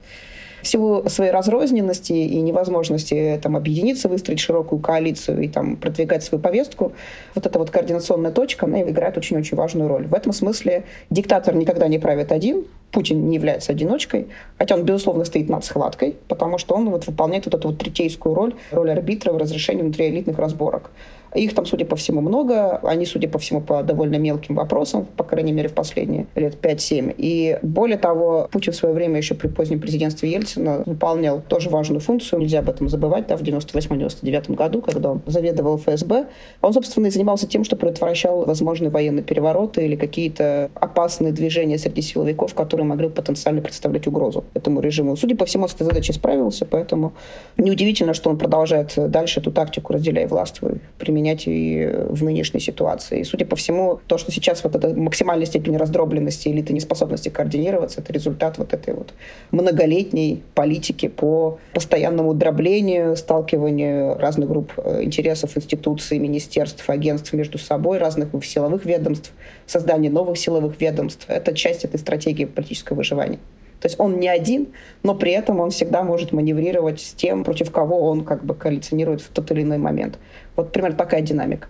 [0.65, 6.43] в силу своей разрозненности и невозможности там, объединиться, выстроить широкую коалицию и там, продвигать свою
[6.43, 6.93] повестку,
[7.35, 10.07] вот эта вот координационная точка, она играет очень-очень важную роль.
[10.07, 15.25] В этом смысле диктатор никогда не правит один, Путин не является одиночкой, хотя он, безусловно,
[15.25, 19.33] стоит над схваткой, потому что он вот выполняет вот эту вот третейскую роль, роль арбитра
[19.33, 20.91] в разрешении внутриэлитных разборок.
[21.35, 22.79] Их там, судя по всему, много.
[22.79, 27.15] Они, судя по всему, по довольно мелким вопросам, по крайней мере, в последние лет 5-7.
[27.19, 32.01] И более того, Путин в свое время еще при позднем президентстве Ельцина выполнял тоже важную
[32.01, 32.41] функцию.
[32.41, 33.27] Нельзя об этом забывать.
[33.27, 36.27] Да, в 98-99 году, когда он заведовал ФСБ,
[36.61, 42.03] он, собственно, и занимался тем, что предотвращал возможные военные перевороты или какие-то опасные движения среди
[42.03, 45.17] силовиков, которые могли потенциально представлять угрозу этому режиму.
[45.17, 47.13] Судя по всему, с этой задачей справился, поэтому
[47.57, 50.61] неудивительно, что он продолжает дальше эту тактику «разделяй власть»
[50.99, 53.21] применять применять и в нынешней ситуации.
[53.21, 58.01] И, судя по всему, то, что сейчас вот эта максимальная степень раздробленности элиты неспособности координироваться,
[58.01, 59.15] это результат вот этой вот
[59.51, 67.99] многолетней политики по постоянному дроблению, сталкиванию разных групп э, интересов, институций, министерств, агентств между собой,
[67.99, 69.33] разных силовых ведомств,
[69.67, 71.25] создание новых силовых ведомств.
[71.29, 73.39] Это часть этой стратегии политического выживания.
[73.85, 74.69] То есть он не один,
[75.03, 79.21] но при этом он всегда может маневрировать с тем, против кого он как бы коалиционирует
[79.21, 80.19] в тот или иной момент.
[80.57, 81.69] Вот примерно такая динамика.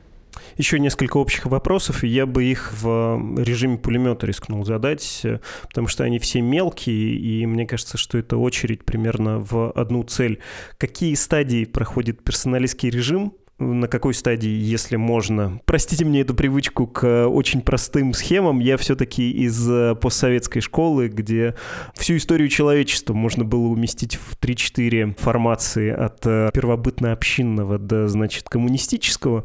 [0.56, 5.26] Еще несколько общих вопросов, и я бы их в режиме пулемета рискнул задать,
[5.62, 10.38] потому что они все мелкие, и мне кажется, что это очередь примерно в одну цель.
[10.78, 15.60] Какие стадии проходит персоналистский режим, на какой стадии, если можно.
[15.64, 18.58] Простите мне эту привычку к очень простым схемам.
[18.58, 21.54] Я все-таки из э, постсоветской школы, где
[21.94, 29.44] всю историю человечества можно было уместить в 3-4 формации от э, первобытно-общинного до, значит, коммунистического.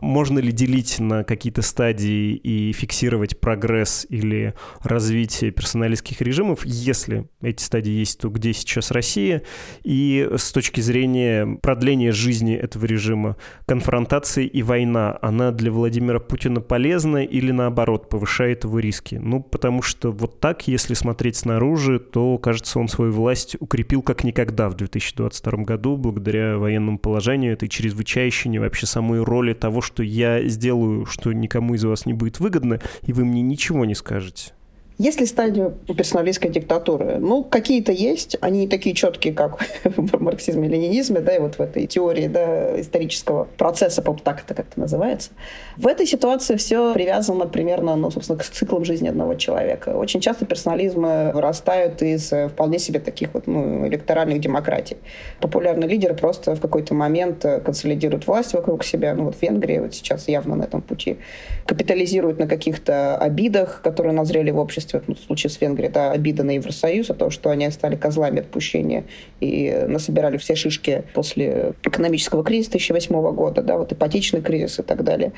[0.00, 6.64] Можно ли делить на какие-то стадии и фиксировать прогресс или развитие персоналистских режимов?
[6.64, 9.42] Если эти стадии есть, то где сейчас Россия?
[9.82, 13.36] И с точки зрения продления жизни этого режима,
[13.66, 19.16] конфронтация и война, она для Владимира Путина полезна или наоборот повышает его риски?
[19.16, 24.24] Ну, потому что вот так, если смотреть снаружи, то, кажется, он свою власть укрепил как
[24.24, 30.42] никогда в 2022 году благодаря военному положению, этой чрезвычайщине, вообще самой роли того, что я
[30.48, 34.52] сделаю, что никому из вас не будет выгодно, и вы мне ничего не скажете.
[35.00, 37.16] Есть ли стадии персоналистской диктатуры?
[37.18, 38.36] Ну, какие-то есть.
[38.42, 42.26] Они не такие четкие, как в марксизме и ленинизме, да, и вот в этой теории
[42.26, 45.30] да, исторического процесса, по так это как-то называется.
[45.78, 49.96] В этой ситуации все привязано примерно, ну, собственно, к циклам жизни одного человека.
[49.96, 54.98] Очень часто персонализмы вырастают из э, вполне себе таких вот, ну, электоральных демократий.
[55.40, 59.14] Популярные лидеры просто в какой-то момент э, консолидируют власть вокруг себя.
[59.14, 61.16] Ну, вот в Венгрии вот сейчас явно на этом пути.
[61.64, 65.90] Капитализируют на каких-то обидах, которые назрели в обществе есть вот ну, в случае с Венгрией,
[65.90, 69.04] это обида на Евросоюз, о том, что они стали козлами отпущения
[69.40, 75.04] и насобирали все шишки после экономического кризиса 2008 года, да, вот ипотечный кризис и так
[75.04, 75.32] далее.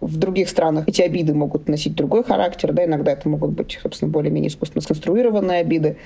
[0.00, 4.10] В других странах эти обиды могут носить другой характер, да, иногда это могут быть, собственно,
[4.10, 5.96] более-менее искусственно сконструированные обиды.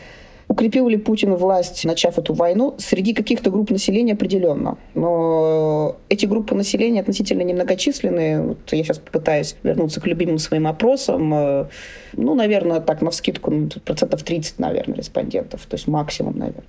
[0.48, 2.74] Укрепил ли Путин власть, начав эту войну?
[2.78, 4.78] Среди каких-то групп населения определенно.
[4.94, 8.42] Но эти группы населения относительно немногочисленные.
[8.42, 11.32] Вот я сейчас попытаюсь вернуться к любимым своим опросам.
[11.34, 11.66] Э,
[12.14, 15.66] ну, наверное, так, на вскидку, ну, процентов 30, наверное, респондентов.
[15.66, 16.64] То есть максимум, наверное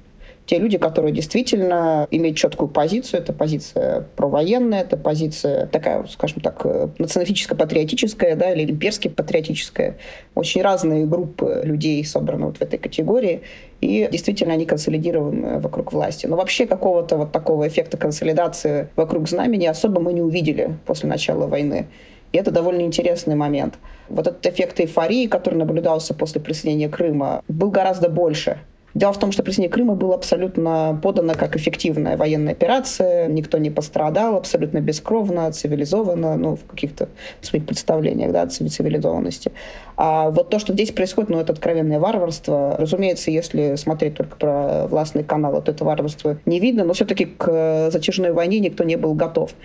[0.46, 3.22] те люди, которые действительно имеют четкую позицию.
[3.22, 6.66] Это позиция провоенная, это позиция такая, скажем так,
[7.00, 9.96] националистическо-патриотическая, да, или имперски-патриотическая.
[10.36, 13.42] Очень разные группы людей собраны вот в этой категории,
[13.80, 16.28] и действительно они консолидированы вокруг власти.
[16.28, 21.48] Но вообще какого-то вот такого эффекта консолидации вокруг знамени особо мы не увидели после начала
[21.48, 21.88] войны.
[22.34, 23.76] И это довольно интересный момент.
[24.10, 28.58] Вот этот эффект эйфории, который наблюдался после присоединения Крыма, был гораздо больше,
[28.94, 33.28] Дело в том, что присоединение Крыма было абсолютно подано как эффективная военная операция.
[33.28, 37.10] Никто не пострадал, абсолютно бескровно, цивилизованно, ну, в каких-то
[37.42, 39.52] своих представлениях, да, цивилизованности.
[39.98, 42.76] А вот то, что здесь происходит, ну, это откровенное варварство.
[42.78, 47.90] Разумеется, если смотреть только про властный канал, вот это варварство не видно, но все-таки к
[47.92, 49.56] затяжной войне никто не был готов.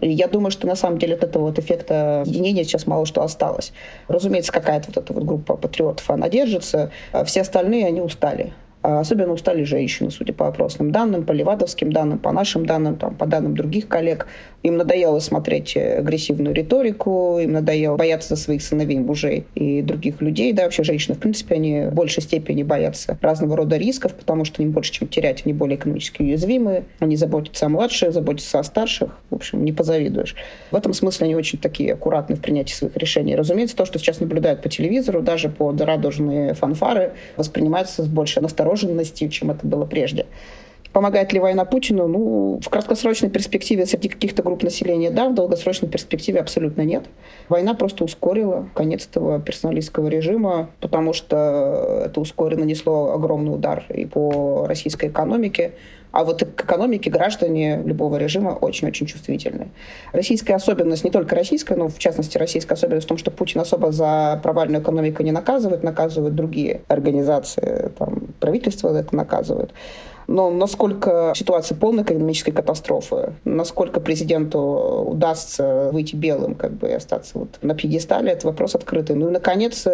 [0.00, 3.72] Я думаю, что на самом деле от этого вот эффекта единения сейчас мало что осталось.
[4.06, 6.90] Разумеется, какая-то вот эта вот группа патриотов, она держится.
[7.12, 8.52] А все остальные, они устали.
[8.88, 13.14] А особенно устали женщины, судя по опросным данным, по левадовским данным, по нашим данным, там,
[13.14, 14.26] по данным других коллег.
[14.62, 20.52] Им надоело смотреть агрессивную риторику, им надоело бояться своих сыновей, мужей и других людей.
[20.52, 24.62] Да, вообще женщины, в принципе, они в большей степени боятся разного рода рисков, потому что
[24.62, 29.16] им больше, чем терять, они более экономически уязвимы, они заботятся о младших, заботятся о старших.
[29.30, 30.34] В общем, не позавидуешь.
[30.70, 33.36] В этом смысле они очень такие аккуратны в принятии своих решений.
[33.36, 39.28] Разумеется, то, что сейчас наблюдают по телевизору, даже по радужные фанфары, воспринимается с большей настороженностью,
[39.28, 40.26] чем это было прежде.
[40.92, 42.08] Помогает ли война Путину?
[42.08, 47.04] Ну, в краткосрочной перспективе среди каких-то групп населения да, в долгосрочной перспективе абсолютно нет.
[47.48, 54.06] Война просто ускорила конец этого персоналистского режима, потому что это ускоренно нанесло огромный удар и
[54.06, 55.72] по российской экономике,
[56.12, 59.68] а вот к экономике граждане любого режима очень-очень чувствительны.
[60.12, 63.92] Российская особенность, не только российская, но в частности российская особенность в том, что Путин особо
[63.92, 69.72] за провальную экономику не наказывает, наказывают другие организации, там, правительство это наказывает.
[70.28, 74.60] Но насколько ситуация полной экономической катастрофы, насколько президенту
[75.06, 79.16] удастся выйти белым как бы, и остаться вот на пьедестале, это вопрос открытый.
[79.16, 79.86] Ну и, наконец,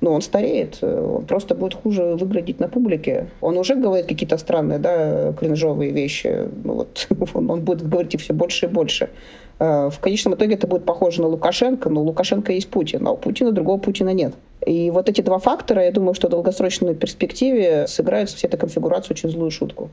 [0.00, 3.28] ну, он стареет, он просто будет хуже выглядеть на публике.
[3.40, 6.48] Он уже говорит какие-то странные, да, кринжовые вещи.
[6.64, 9.10] Ну, вот, он, он будет говорить их все больше и больше.
[9.58, 13.16] А, в конечном итоге это будет похоже на Лукашенко, но Лукашенко есть Путин, а у
[13.16, 14.34] Путина другого Путина нет.
[14.66, 19.14] И вот эти два фактора, я думаю, что в долгосрочной перспективе сыграют вся эта конфигурация
[19.14, 19.90] очень злую шутку.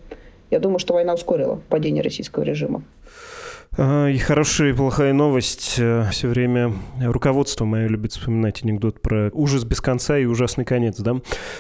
[0.52, 2.84] Я думаю, что война ускорила падение российского режима.
[3.76, 5.76] И хорошая и плохая новость.
[5.80, 11.00] Э, Все время руководство мое любит вспоминать анекдот про ужас без конца и ужасный конец,
[11.00, 11.16] да?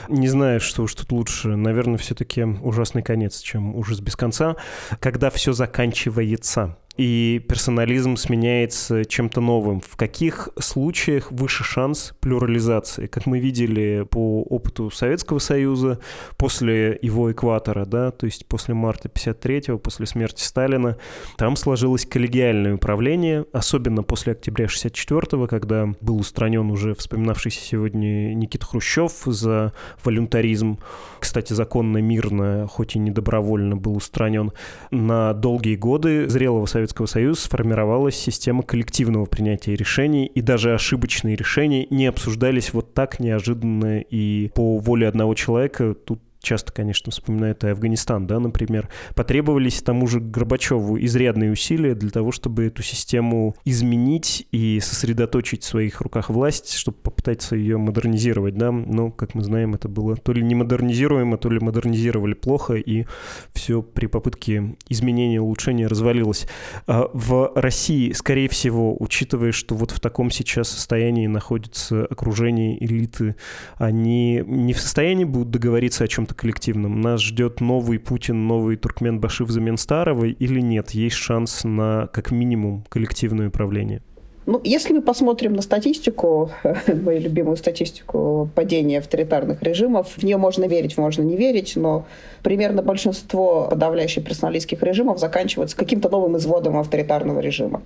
[0.09, 1.55] Не знаю, что уж тут лучше.
[1.55, 4.57] Наверное, все-таки ужасный конец, чем ужас без конца.
[4.99, 6.77] Когда все заканчивается.
[6.95, 9.81] И персонализм сменяется чем-то новым.
[9.81, 13.07] В каких случаях выше шанс плюрализации?
[13.07, 15.99] Как мы видели по опыту Советского Союза
[16.37, 20.97] после его экватора, да, то есть после марта 53-го, после смерти Сталина,
[21.37, 28.67] там сложилось коллегиальное управление, особенно после октября 64-го, когда был устранен уже вспоминавшийся сегодня Никита
[28.67, 30.77] Хрущев за волюнтаризм.
[31.19, 34.51] Кстати, законно, мирно, хоть и не добровольно был устранен.
[34.91, 41.87] На долгие годы зрелого Советского Союза сформировалась система коллективного принятия решений, и даже ошибочные решения
[41.89, 45.93] не обсуждались вот так неожиданно и по воле одного человека.
[45.93, 52.09] Тут часто, конечно, вспоминают и Афганистан, да, например, потребовались тому же Горбачеву изрядные усилия для
[52.09, 58.55] того, чтобы эту систему изменить и сосредоточить в своих руках власть, чтобы попытаться ее модернизировать,
[58.55, 62.75] да, но, как мы знаем, это было то ли не модернизируемо, то ли модернизировали плохо,
[62.75, 63.05] и
[63.53, 66.45] все при попытке изменения, улучшения развалилось.
[66.87, 73.35] А в России, скорее всего, учитывая, что вот в таком сейчас состоянии находится окружение элиты,
[73.77, 77.01] они не в состоянии будут договориться о чем-то чем-то коллективном?
[77.01, 80.91] Нас ждет новый Путин, новый Туркмен-Баши взамен старого или нет?
[80.91, 84.01] Есть шанс на, как минимум, коллективное управление?
[84.45, 86.51] Ну, если мы посмотрим на статистику,
[86.87, 92.05] мою любимую статистику падения авторитарных режимов, в нее можно верить, можно не верить, но
[92.41, 97.81] примерно большинство подавляющих персоналистских режимов заканчиваются каким-то новым изводом авторитарного режима.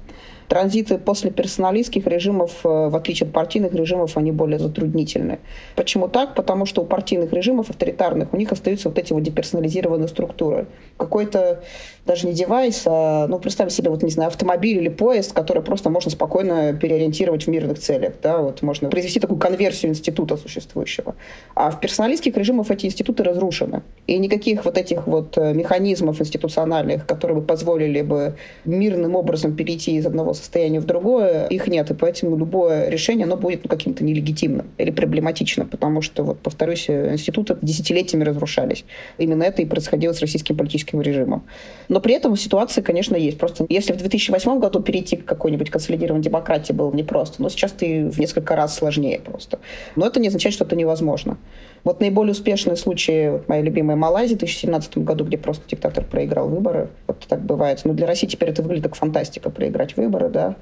[0.48, 5.40] Транзиты после персоналистских режимов, э, в отличие от партийных режимов, они более затруднительны.
[5.76, 6.36] Почему так?
[6.36, 10.68] Потому что у партийных режимов авторитарных у них остаются вот эти вот деперсонализированные структуры.
[10.96, 11.64] Какой-то
[12.08, 15.90] даже не девайс, а, ну, представь себе, вот, не знаю, автомобиль или поезд, который просто
[15.90, 21.16] можно спокойно переориентировать в мирных целях, да, вот можно произвести такую конверсию института существующего.
[21.54, 23.84] А в персоналистских режимах эти институты разрушены.
[24.08, 28.36] И никаких вот этих вот э, механизмов институциональных, которые бы позволили бы
[28.66, 31.92] мирным образом перейти из одного состояния в другое, их нет.
[31.92, 36.90] И поэтому любое решение, оно будет ну, каким-то нелегитимным или проблематичным, потому что, вот, повторюсь,
[36.90, 38.86] институты десятилетиями разрушались.
[39.18, 41.44] Именно это и происходило с российским политическим режимом.
[41.90, 43.38] Но при этом ситуация, конечно, есть.
[43.38, 48.10] Просто если в 2008 году перейти к какой-нибудь консолидированной демократии было непросто, но сейчас ты
[48.10, 49.60] в несколько раз сложнее просто.
[49.96, 51.38] Но это не означает, что это невозможно.
[51.84, 56.50] Вот наиболее успешные случаи, вот моя любимая Малайзия в 2017 году, где просто диктатор проиграл
[56.50, 56.90] выборы.
[57.08, 57.82] Вот так бывает.
[57.86, 60.56] Но для России теперь это выглядит как фантастика, проиграть выборы, да.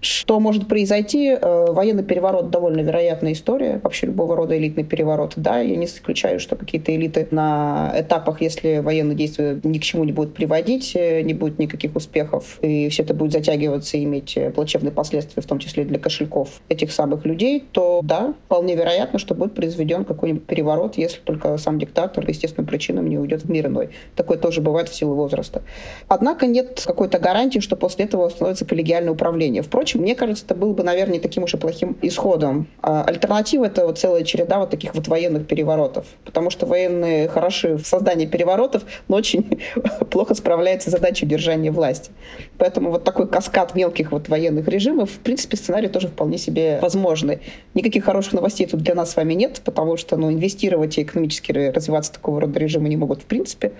[0.00, 1.36] Что может произойти?
[1.40, 3.80] Э, военный переворот довольно вероятная история.
[3.82, 5.34] Вообще любого рода элитный переворот.
[5.36, 10.04] Да, я не исключаю, что какие-то элиты на этапах, если военные действия ни к чему
[10.04, 14.36] не будут приводить, э, не будет никаких успехов, и все это будет затягиваться и иметь
[14.36, 19.18] э, плачевные последствия, в том числе для кошельков этих самых людей, то да, вполне вероятно,
[19.18, 23.50] что будет произведен какой-нибудь переворот, если только сам диктатор по естественным причинам не уйдет в
[23.50, 23.90] мир иной.
[24.16, 25.62] Такое тоже бывает в силу возраста.
[26.08, 29.62] Однако нет какой-то гарантии, что после этого становится коллегиальное управление.
[29.62, 32.68] Впрочем, мне кажется, это было бы, наверное, не таким уж и плохим исходом.
[32.82, 36.06] А альтернатива— это вот целая череда вот таких вот военных переворотов.
[36.24, 39.60] Потому что военные хороши в создании переворотов, но очень
[40.10, 42.10] плохо справляются с задачей удержания власти.
[42.58, 47.40] Поэтому вот такой каскад мелких вот военных режимов, в принципе, сценарий тоже вполне себе возможный.
[47.74, 51.52] Никаких хороших новостей тут для нас с вами нет, потому что ну, инвестировать и экономически
[51.52, 53.72] развиваться такого рода режимы не могут в принципе.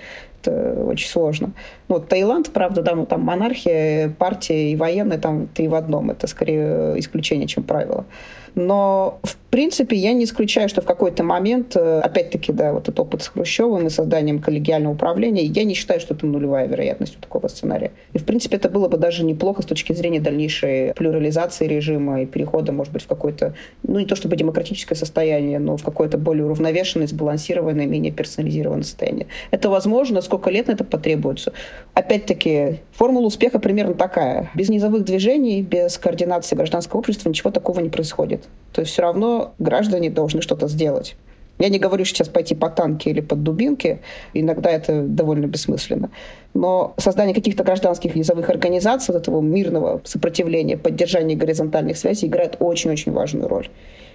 [0.42, 1.52] Это очень сложно.
[1.88, 6.10] Ну, вот Таиланд, правда, да, ну там монархия, партия и военные там три в одном.
[6.10, 8.06] Это скорее исключение, чем правило.
[8.54, 13.00] Но, в принципе, я не исключаю, что в какой-то момент, э, опять-таки, да, вот этот
[13.00, 17.20] опыт с Хрущевым и созданием коллегиального управления, я не считаю, что это нулевая вероятность у
[17.20, 17.92] такого сценария.
[18.12, 22.26] И, в принципе, это было бы даже неплохо с точки зрения дальнейшей плюрализации режима и
[22.26, 26.44] перехода, может быть, в какое-то, ну, не то чтобы демократическое состояние, но в какое-то более
[26.44, 29.26] уравновешенное, сбалансированное, менее персонализированное состояние.
[29.50, 31.52] Это возможно, сколько лет на это потребуется.
[31.94, 34.50] Опять-таки, формула успеха примерно такая.
[34.54, 38.48] Без низовых движений, без координации гражданского общества ничего такого не происходит происходит.
[38.72, 41.16] То есть все равно граждане должны что-то сделать.
[41.58, 43.98] Я не говорю сейчас пойти по танке или под дубинки,
[44.32, 46.08] иногда это довольно бессмысленно.
[46.54, 53.12] Но создание каких-то гражданских низовых организаций, вот этого мирного сопротивления, поддержания горизонтальных связей играет очень-очень
[53.12, 53.68] важную роль.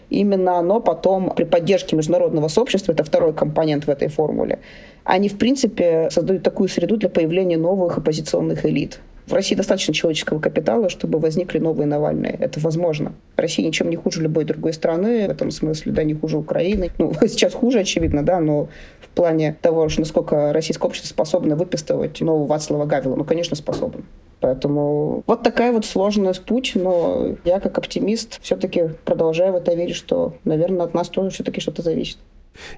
[0.09, 4.57] Именно оно потом при поддержке международного сообщества, это второй компонент в этой формуле,
[5.03, 8.99] они, в принципе, создают такую среду для появления новых оппозиционных элит.
[9.27, 12.37] В России достаточно человеческого капитала, чтобы возникли новые Навальные.
[12.39, 13.13] Это возможно.
[13.37, 16.91] Россия ничем не хуже любой другой страны, в этом смысле, да, не хуже Украины.
[16.99, 18.67] Ну, сейчас хуже, очевидно, да, но
[19.01, 24.03] в плане того, насколько российское общество способно выписывать нового Вацлава Гавила, ну, конечно, способно.
[24.41, 29.95] Поэтому вот такая вот сложная путь, но я как оптимист все-таки продолжаю в это верить,
[29.95, 32.17] что, наверное, от нас тоже все-таки что-то зависит.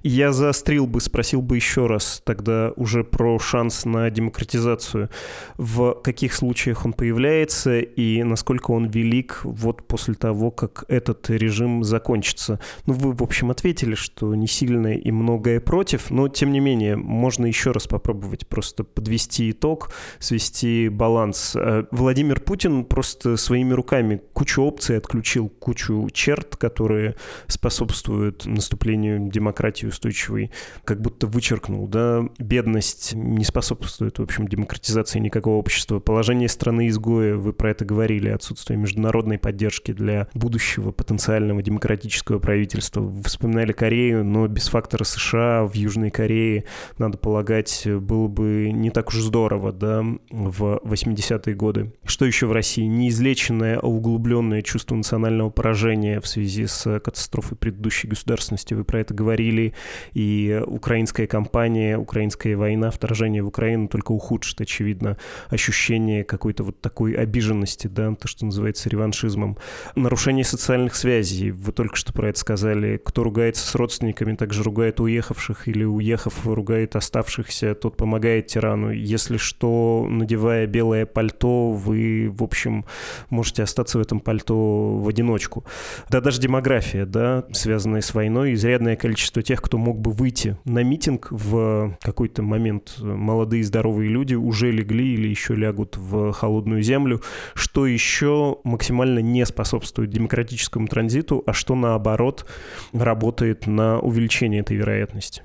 [0.03, 5.09] Я заострил бы, спросил бы еще раз тогда уже про шанс на демократизацию.
[5.57, 11.83] В каких случаях он появляется и насколько он велик вот после того, как этот режим
[11.83, 12.59] закончится?
[12.85, 16.95] Ну, вы, в общем, ответили, что не сильно и многое против, но, тем не менее,
[16.95, 21.55] можно еще раз попробовать просто подвести итог, свести баланс.
[21.55, 27.15] Э, Владимир Путин просто своими руками кучу опций отключил, кучу черт, которые
[27.47, 30.51] способствуют наступлению демократии демократии устойчивой,
[30.83, 35.99] как будто вычеркнул, да, бедность не способствует, в общем, демократизации никакого общества.
[35.99, 43.01] Положение страны изгоя, вы про это говорили, отсутствие международной поддержки для будущего потенциального демократического правительства.
[43.01, 46.63] Вы вспоминали Корею, но без фактора США в Южной Корее,
[46.97, 51.91] надо полагать, было бы не так уж здорово, да, в 80-е годы.
[52.05, 52.83] Что еще в России?
[52.83, 58.73] Неизлеченное, а углубленное чувство национального поражения в связи с катастрофой предыдущей государственности.
[58.73, 59.73] Вы про это говорили говорили,
[60.13, 65.17] и украинская кампания, украинская война, вторжение в Украину только ухудшит, очевидно,
[65.49, 69.57] ощущение какой-то вот такой обиженности, да, то, что называется реваншизмом.
[69.95, 72.99] Нарушение социальных связей, вы только что про это сказали.
[73.03, 78.91] Кто ругается с родственниками, также ругает уехавших, или уехав, ругает оставшихся, тот помогает тирану.
[78.91, 82.85] Если что, надевая белое пальто, вы, в общем,
[83.29, 85.65] можете остаться в этом пальто в одиночку.
[86.09, 90.83] Да, даже демография, да, связанная с войной, изрядное количество тех, кто мог бы выйти на
[90.83, 97.21] митинг в какой-то момент, молодые здоровые люди уже легли или еще лягут в холодную землю,
[97.53, 102.45] что еще максимально не способствует демократическому транзиту, а что наоборот
[102.91, 105.43] работает на увеличение этой вероятности.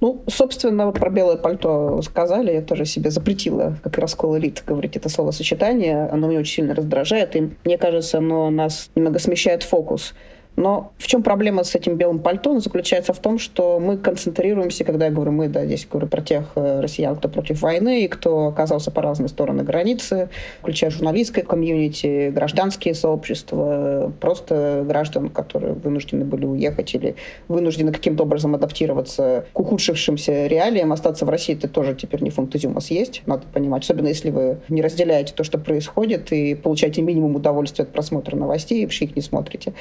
[0.00, 4.96] Ну, собственно, вот про белое пальто сказали, я тоже себе запретила, как раскол элит, говорить
[4.96, 6.08] это словосочетание.
[6.08, 10.14] Оно меня очень сильно раздражает, и мне кажется, оно нас немного смещает фокус.
[10.56, 12.50] Но в чем проблема с этим белым пальто?
[12.50, 16.22] Она заключается в том, что мы концентрируемся, когда я говорю мы, да, здесь говорю про
[16.22, 20.30] тех э, россиян, кто против войны и кто оказался по разные стороны границы,
[20.60, 27.16] включая журналистское комьюнити, гражданские сообщества, просто граждан, которые вынуждены были уехать или
[27.48, 30.92] вынуждены каким-то образом адаптироваться к ухудшившимся реалиям.
[30.92, 33.82] Остаться в России это тоже теперь не фунт изюма съесть, надо понимать.
[33.82, 38.80] Особенно если вы не разделяете то, что происходит, и получаете минимум удовольствия от просмотра новостей,
[38.80, 39.74] и вообще их не смотрите.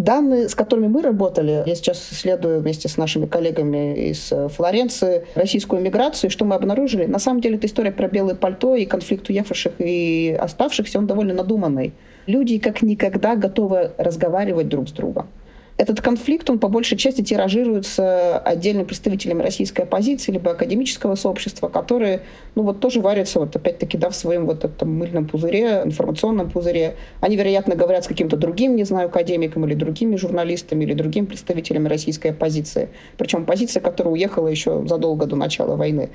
[0.00, 5.26] Данные, с которыми мы работали, я сейчас исследую вместе с нашими коллегами из э, Флоренции
[5.34, 7.04] российскую миграцию, что мы обнаружили?
[7.04, 11.34] На самом деле, эта история про белое пальто и конфликт уехавших и оставшихся, он довольно
[11.34, 11.92] надуманный.
[12.26, 15.26] Люди как никогда готовы разговаривать друг с другом.
[15.80, 22.20] Этот конфликт, он по большей части тиражируется отдельными представителями российской оппозиции либо академического сообщества, которые,
[22.54, 26.96] ну вот тоже варятся вот опять-таки, да, в своем вот этом мыльном пузыре, информационном пузыре.
[27.22, 31.88] Они, вероятно, говорят с каким-то другим, не знаю, академиком или другими журналистами или другими представителями
[31.88, 32.90] российской оппозиции.
[33.16, 36.10] Причем оппозиция, которая уехала еще задолго до начала войны.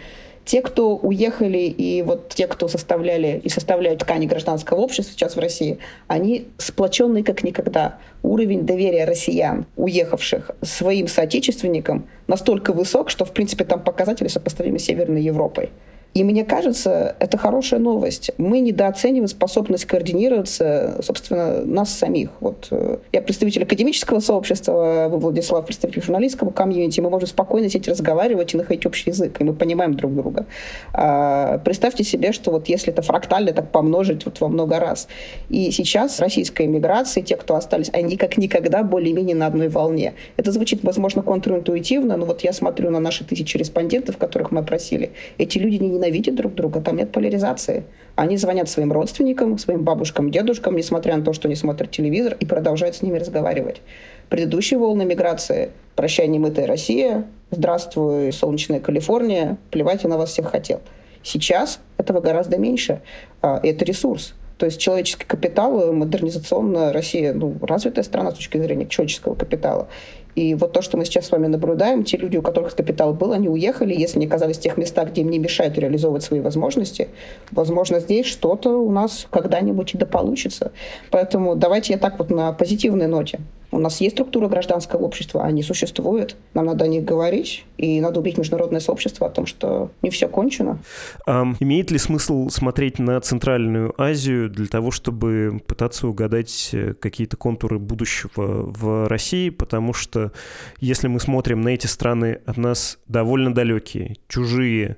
[0.46, 5.40] Те, кто уехали, и вот те, кто составляли и составляют ткани гражданского общества сейчас в
[5.40, 7.98] России, они сплоченные как никогда.
[8.22, 14.86] Уровень доверия россиян, уехавших своим соотечественникам, настолько высок, что, в принципе, там показатели сопоставимы с
[14.86, 15.72] Северной Европой.
[16.16, 18.32] И мне кажется, это хорошая новость.
[18.38, 22.30] Мы недооцениваем способность координироваться, собственно, нас самих.
[22.40, 27.02] Вот э, я представитель академического сообщества, вы, Владислав, представитель журналистского комьюнити.
[27.02, 30.46] Мы можем спокойно сидеть разговаривать и находить общий язык, и мы понимаем друг друга.
[30.94, 35.10] А, представьте себе, что вот если это фрактально, так помножить вот во много раз.
[35.50, 40.14] И сейчас российская иммиграция, те, кто остались, они как никогда более-менее на одной волне.
[40.38, 45.12] Это звучит, возможно, контринтуитивно, но вот я смотрю на наши тысячи респондентов, которых мы опросили.
[45.38, 47.84] Эти люди не ненавидят друг друга, там нет поляризации.
[48.16, 52.46] Они звонят своим родственникам, своим бабушкам, дедушкам, несмотря на то, что они смотрят телевизор, и
[52.46, 53.82] продолжают с ними разговаривать.
[54.30, 60.82] Предыдущие волны миграции «Прощай, немытая Россия», «Здравствуй, солнечная Калифорния», «Плевать, я на вас всех хотел».
[61.24, 63.02] Сейчас этого гораздо меньше.
[63.42, 64.34] А, это ресурс.
[64.58, 69.90] То есть человеческий капитал, модернизационная Россия, ну, развитая страна с точки зрения человеческого капитала.
[70.36, 73.32] И вот то, что мы сейчас с вами наблюдаем, те люди, у которых капитал был,
[73.32, 77.08] они уехали, если не оказались в тех местах, где им не мешают реализовывать свои возможности,
[77.52, 80.72] возможно, здесь что-то у нас когда-нибудь и да получится.
[81.10, 83.40] Поэтому давайте я так вот на позитивной ноте.
[83.76, 86.38] У нас есть структура гражданского общества, они существуют.
[86.54, 90.30] Нам надо о них говорить, и надо убить международное сообщество о том, что не все
[90.30, 90.80] кончено.
[91.28, 97.36] А, имеет ли смысл смотреть на Центральную Азию для того, чтобы пытаться угадать э, какие-то
[97.36, 99.50] контуры будущего в России?
[99.50, 100.32] Потому что
[100.80, 104.96] если мы смотрим на эти страны от нас довольно далекие, чужие,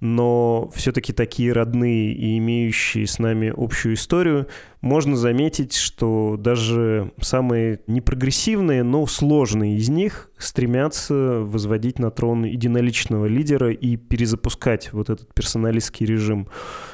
[0.00, 4.48] но все-таки такие родные и имеющие с нами общую историю,
[4.80, 12.44] можно заметить, что даже самые непрогрессивные прогрессивные, но сложные из них стремятся возводить на трон
[12.44, 16.48] единоличного лидера и перезапускать вот этот персоналистский режим.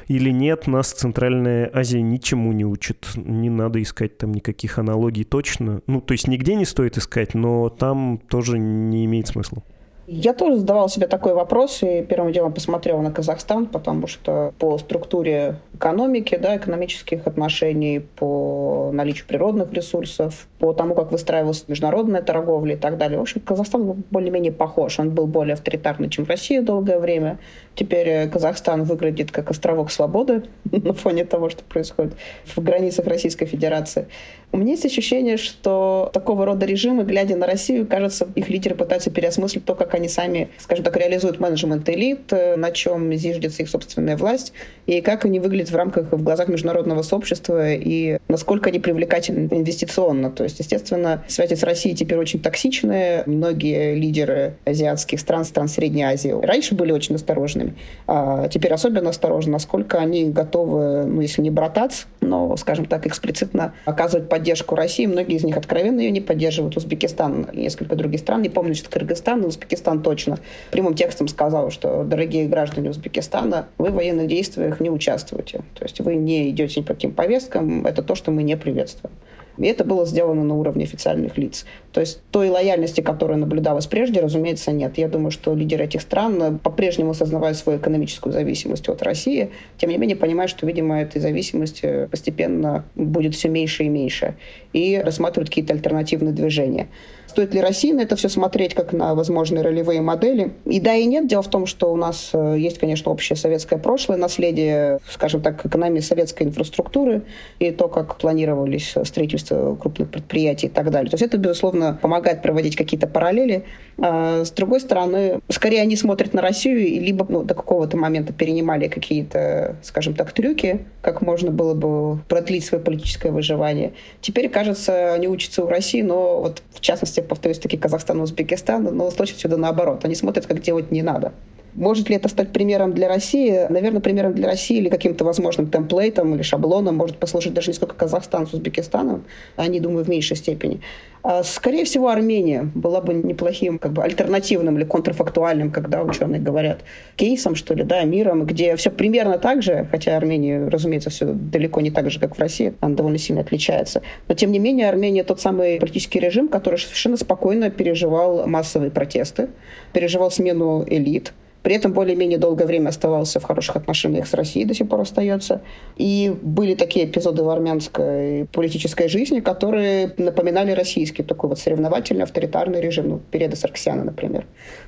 [0.06, 3.08] Или нет, нас Центральная Азия ничему не учит.
[3.16, 5.82] Не надо искать там никаких аналогий точно.
[5.86, 9.62] Ну, то есть нигде не стоит искать, но там тоже не имеет смысла.
[10.06, 14.76] Я тоже задавала себе такой вопрос и первым делом посмотрела на Казахстан, потому что по
[14.76, 22.74] структуре экономики, да, экономических отношений, по наличию природных ресурсов, по тому, как выстраивалась международная торговля
[22.74, 23.18] и так далее.
[23.18, 24.98] В общем, Казахстан был более-менее похож.
[24.98, 27.38] Он был более авторитарный, чем Россия долгое время.
[27.74, 32.14] Теперь э, Казахстан выглядит как островок свободы на фоне того, что происходит
[32.46, 34.06] в границах Российской Федерации.
[34.54, 39.10] У меня есть ощущение, что такого рода режимы, глядя на Россию, кажется, их лидеры пытаются
[39.10, 43.68] переосмыслить то, как они сами, скажем так, реализуют менеджмент элит, э, на чем зиждется их
[43.68, 44.52] собственная власть,
[44.86, 50.30] и как они выглядят в рамках, в глазах международного сообщества, и насколько они привлекательны инвестиционно.
[50.30, 53.24] То есть, естественно, связи с Россией теперь очень токсичные.
[53.26, 57.16] Многие лидеры азиатских стран, стран Средней Азии раньше были очень
[57.64, 57.74] осторожными,
[58.06, 63.74] а теперь особенно осторожны, насколько они готовы, ну, если не брататься, но, скажем так, эксплицитно
[63.84, 65.06] оказывать поддержку России.
[65.06, 66.76] Многие из них откровенно ее не поддерживают.
[66.76, 70.38] Узбекистан и несколько других стран, не помню, что Кыргызстан, но Узбекистан точно
[70.70, 75.62] прямым текстом сказал, что, дорогие граждане Узбекистана, вы в военных действиях не участвуете.
[75.74, 77.86] То есть вы не идете по таким повесткам.
[77.86, 79.14] Это то, что мы не приветствуем.
[79.58, 81.64] И это было сделано на уровне официальных лиц.
[81.92, 84.98] То есть той лояльности, которая наблюдалась прежде, разумеется, нет.
[84.98, 89.96] Я думаю, что лидеры этих стран по-прежнему осознавают свою экономическую зависимость от России, тем не
[89.96, 94.34] менее понимают, что, видимо, этой зависимости постепенно будет все меньше и меньше,
[94.72, 96.88] и рассматривают какие-то альтернативные движения.
[97.34, 100.52] Стоит ли России на это все смотреть как на возможные ролевые модели?
[100.66, 101.26] И да, и нет.
[101.26, 105.66] Дело в том, что у нас э, есть, конечно, общее советское прошлое, наследие, скажем так,
[105.66, 107.22] экономии советской инфраструктуры
[107.58, 111.10] и то, как планировались строительство крупных предприятий и так далее.
[111.10, 113.64] То есть это, безусловно, помогает проводить какие-то параллели.
[113.98, 118.32] А с другой стороны, скорее они смотрят на Россию и либо ну, до какого-то момента
[118.32, 123.92] перенимали какие-то, скажем так, трюки, как можно было бы продлить свое политическое выживание.
[124.20, 129.10] Теперь, кажется, они учатся у России, но вот в частности повторюсь, такие Казахстан Узбекистан, но
[129.10, 130.04] точно сюда наоборот.
[130.04, 131.32] Они смотрят, как делать не надо.
[131.74, 133.66] Может ли это стать примером для России?
[133.68, 137.96] Наверное, примером для России или каким-то возможным темплейтом или шаблоном может послужить даже не сколько
[137.96, 139.24] Казахстан с Узбекистаном,
[139.56, 140.80] они, думаю, в меньшей степени.
[141.24, 146.80] А, скорее всего, Армения была бы неплохим как бы альтернативным или контрфактуальным, когда ученые говорят,
[147.16, 151.80] кейсом, что ли, да, миром, где все примерно так же, хотя Армения, разумеется, все далеко
[151.80, 154.02] не так же, как в России, она довольно сильно отличается.
[154.28, 159.48] Но, тем не менее, Армения тот самый политический режим, который совершенно спокойно переживал массовые протесты,
[159.92, 161.32] переживал смену элит,
[161.64, 165.62] при этом более-менее долгое время оставался в хороших отношениях с Россией, до сих пор остается.
[165.96, 172.82] И были такие эпизоды в армянской политической жизни, которые напоминали российский такой вот соревновательный авторитарный
[172.82, 174.44] режим, ну, периода Сарксяна, например.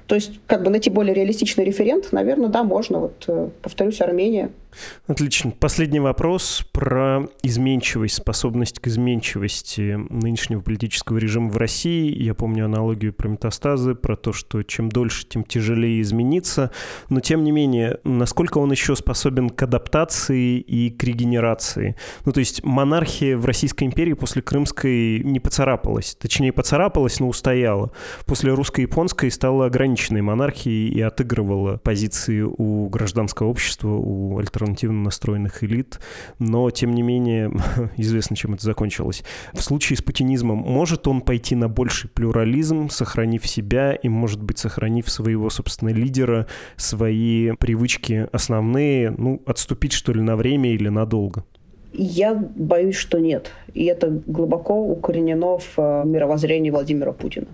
[0.06, 2.98] То есть, как бы найти более реалистичный референт, наверное, да, можно.
[2.98, 4.50] Вот, э, повторюсь, Армения–
[5.06, 5.52] Отлично.
[5.52, 12.14] Последний вопрос про изменчивость, способность к изменчивости нынешнего политического режима в России.
[12.22, 16.70] Я помню аналогию про метастазы, про то, что чем дольше, тем тяжелее измениться.
[17.08, 21.96] Но, тем не менее, насколько он еще способен к адаптации и к регенерации?
[22.24, 26.16] Ну, то есть монархия в Российской империи после Крымской не поцарапалась.
[26.20, 27.92] Точнее, поцарапалась, но устояла.
[28.26, 35.64] После русско-японской стала ограниченной монархией и отыгрывала позиции у гражданского общества, у альтернативных альтернативно настроенных
[35.64, 36.00] элит,
[36.38, 37.50] но, тем не менее,
[37.96, 39.24] известно, чем это закончилось.
[39.52, 44.58] В случае с путинизмом может он пойти на больший плюрализм, сохранив себя и, может быть,
[44.58, 46.46] сохранив своего, собственно, лидера,
[46.76, 51.44] свои привычки основные, ну, отступить, что ли, на время или надолго?
[51.92, 53.52] Я боюсь, что нет.
[53.72, 57.46] И это глубоко укоренено в э, мировоззрении Владимира Путина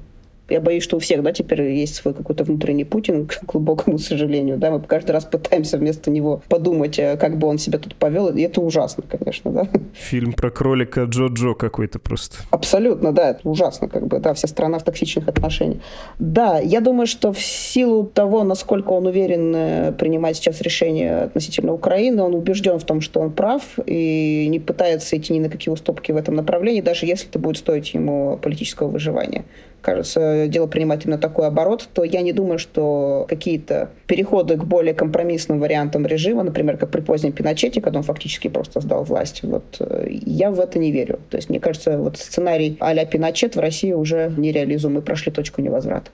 [0.53, 4.59] я боюсь, что у всех, да, теперь есть свой какой-то внутренний Путин, к глубокому сожалению,
[4.59, 8.29] да, мы каждый раз пытаемся вместо него подумать, э, как бы он себя тут повел,
[8.29, 9.69] и это ужасно, конечно, да.
[9.95, 12.37] Фильм про кролика Джо-Джо какой-то просто.
[12.51, 15.83] Абсолютно, да, это ужасно, как бы, да, вся страна в токсичных отношениях.
[16.19, 21.73] Да, я думаю, что в силу того, насколько он уверен э, принимать сейчас решения относительно
[21.73, 25.73] Украины, он убежден в том, что он прав, и не пытается идти ни на какие
[25.73, 29.45] уступки в этом направлении, даже если это будет стоить ему политического выживания
[29.83, 34.95] кажется, дело принимает именно такой оборот, то я не думаю, что какие-то переходы к более
[34.95, 39.77] компромиссным вариантам режима, например, как при позднем Пиночете, когда он фактически просто сдал власть, вот
[39.81, 41.19] э, я в это не верю.
[41.29, 44.95] То есть, мне кажется, вот сценарий а-ля Пиночет в России уже нереализуем.
[44.95, 46.11] Мы прошли точку невозврата.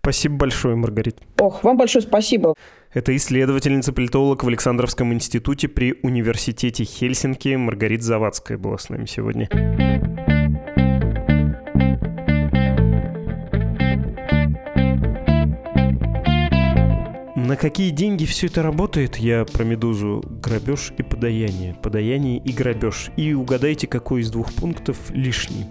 [0.00, 1.22] Спасибо большое, Маргарита.
[1.38, 2.54] Ох, вам большое спасибо.
[2.92, 9.48] Это исследовательница-политолог в Александровском институте при Университете Хельсинки Маргарита Завадская была с нами сегодня.
[17.46, 19.18] На какие деньги все это работает?
[19.18, 21.76] Я про «Медузу» грабеж и подаяние.
[21.80, 23.10] Подаяние и грабеж.
[23.16, 25.66] И угадайте, какой из двух пунктов лишний.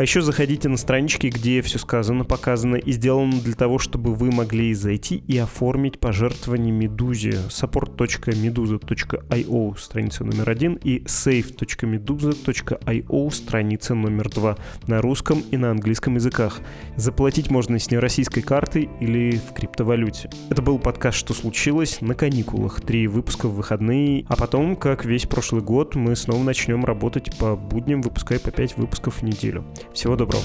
[0.00, 4.30] А еще заходите на странички, где все сказано, показано и сделано для того, чтобы вы
[4.30, 7.38] могли зайти и оформить пожертвование «Медузе».
[7.50, 16.60] support.meduza.io страница номер один и save.meduza.io страница номер два на русском и на английском языках.
[16.96, 20.30] Заплатить можно с нероссийской карты или в криптовалюте.
[20.48, 22.80] Это был подкаст «Что случилось?» на каникулах.
[22.80, 27.54] Три выпуска в выходные, а потом, как весь прошлый год, мы снова начнем работать по
[27.54, 29.62] будням, выпуская по пять выпусков в неделю.
[29.92, 30.42] Всего доброго.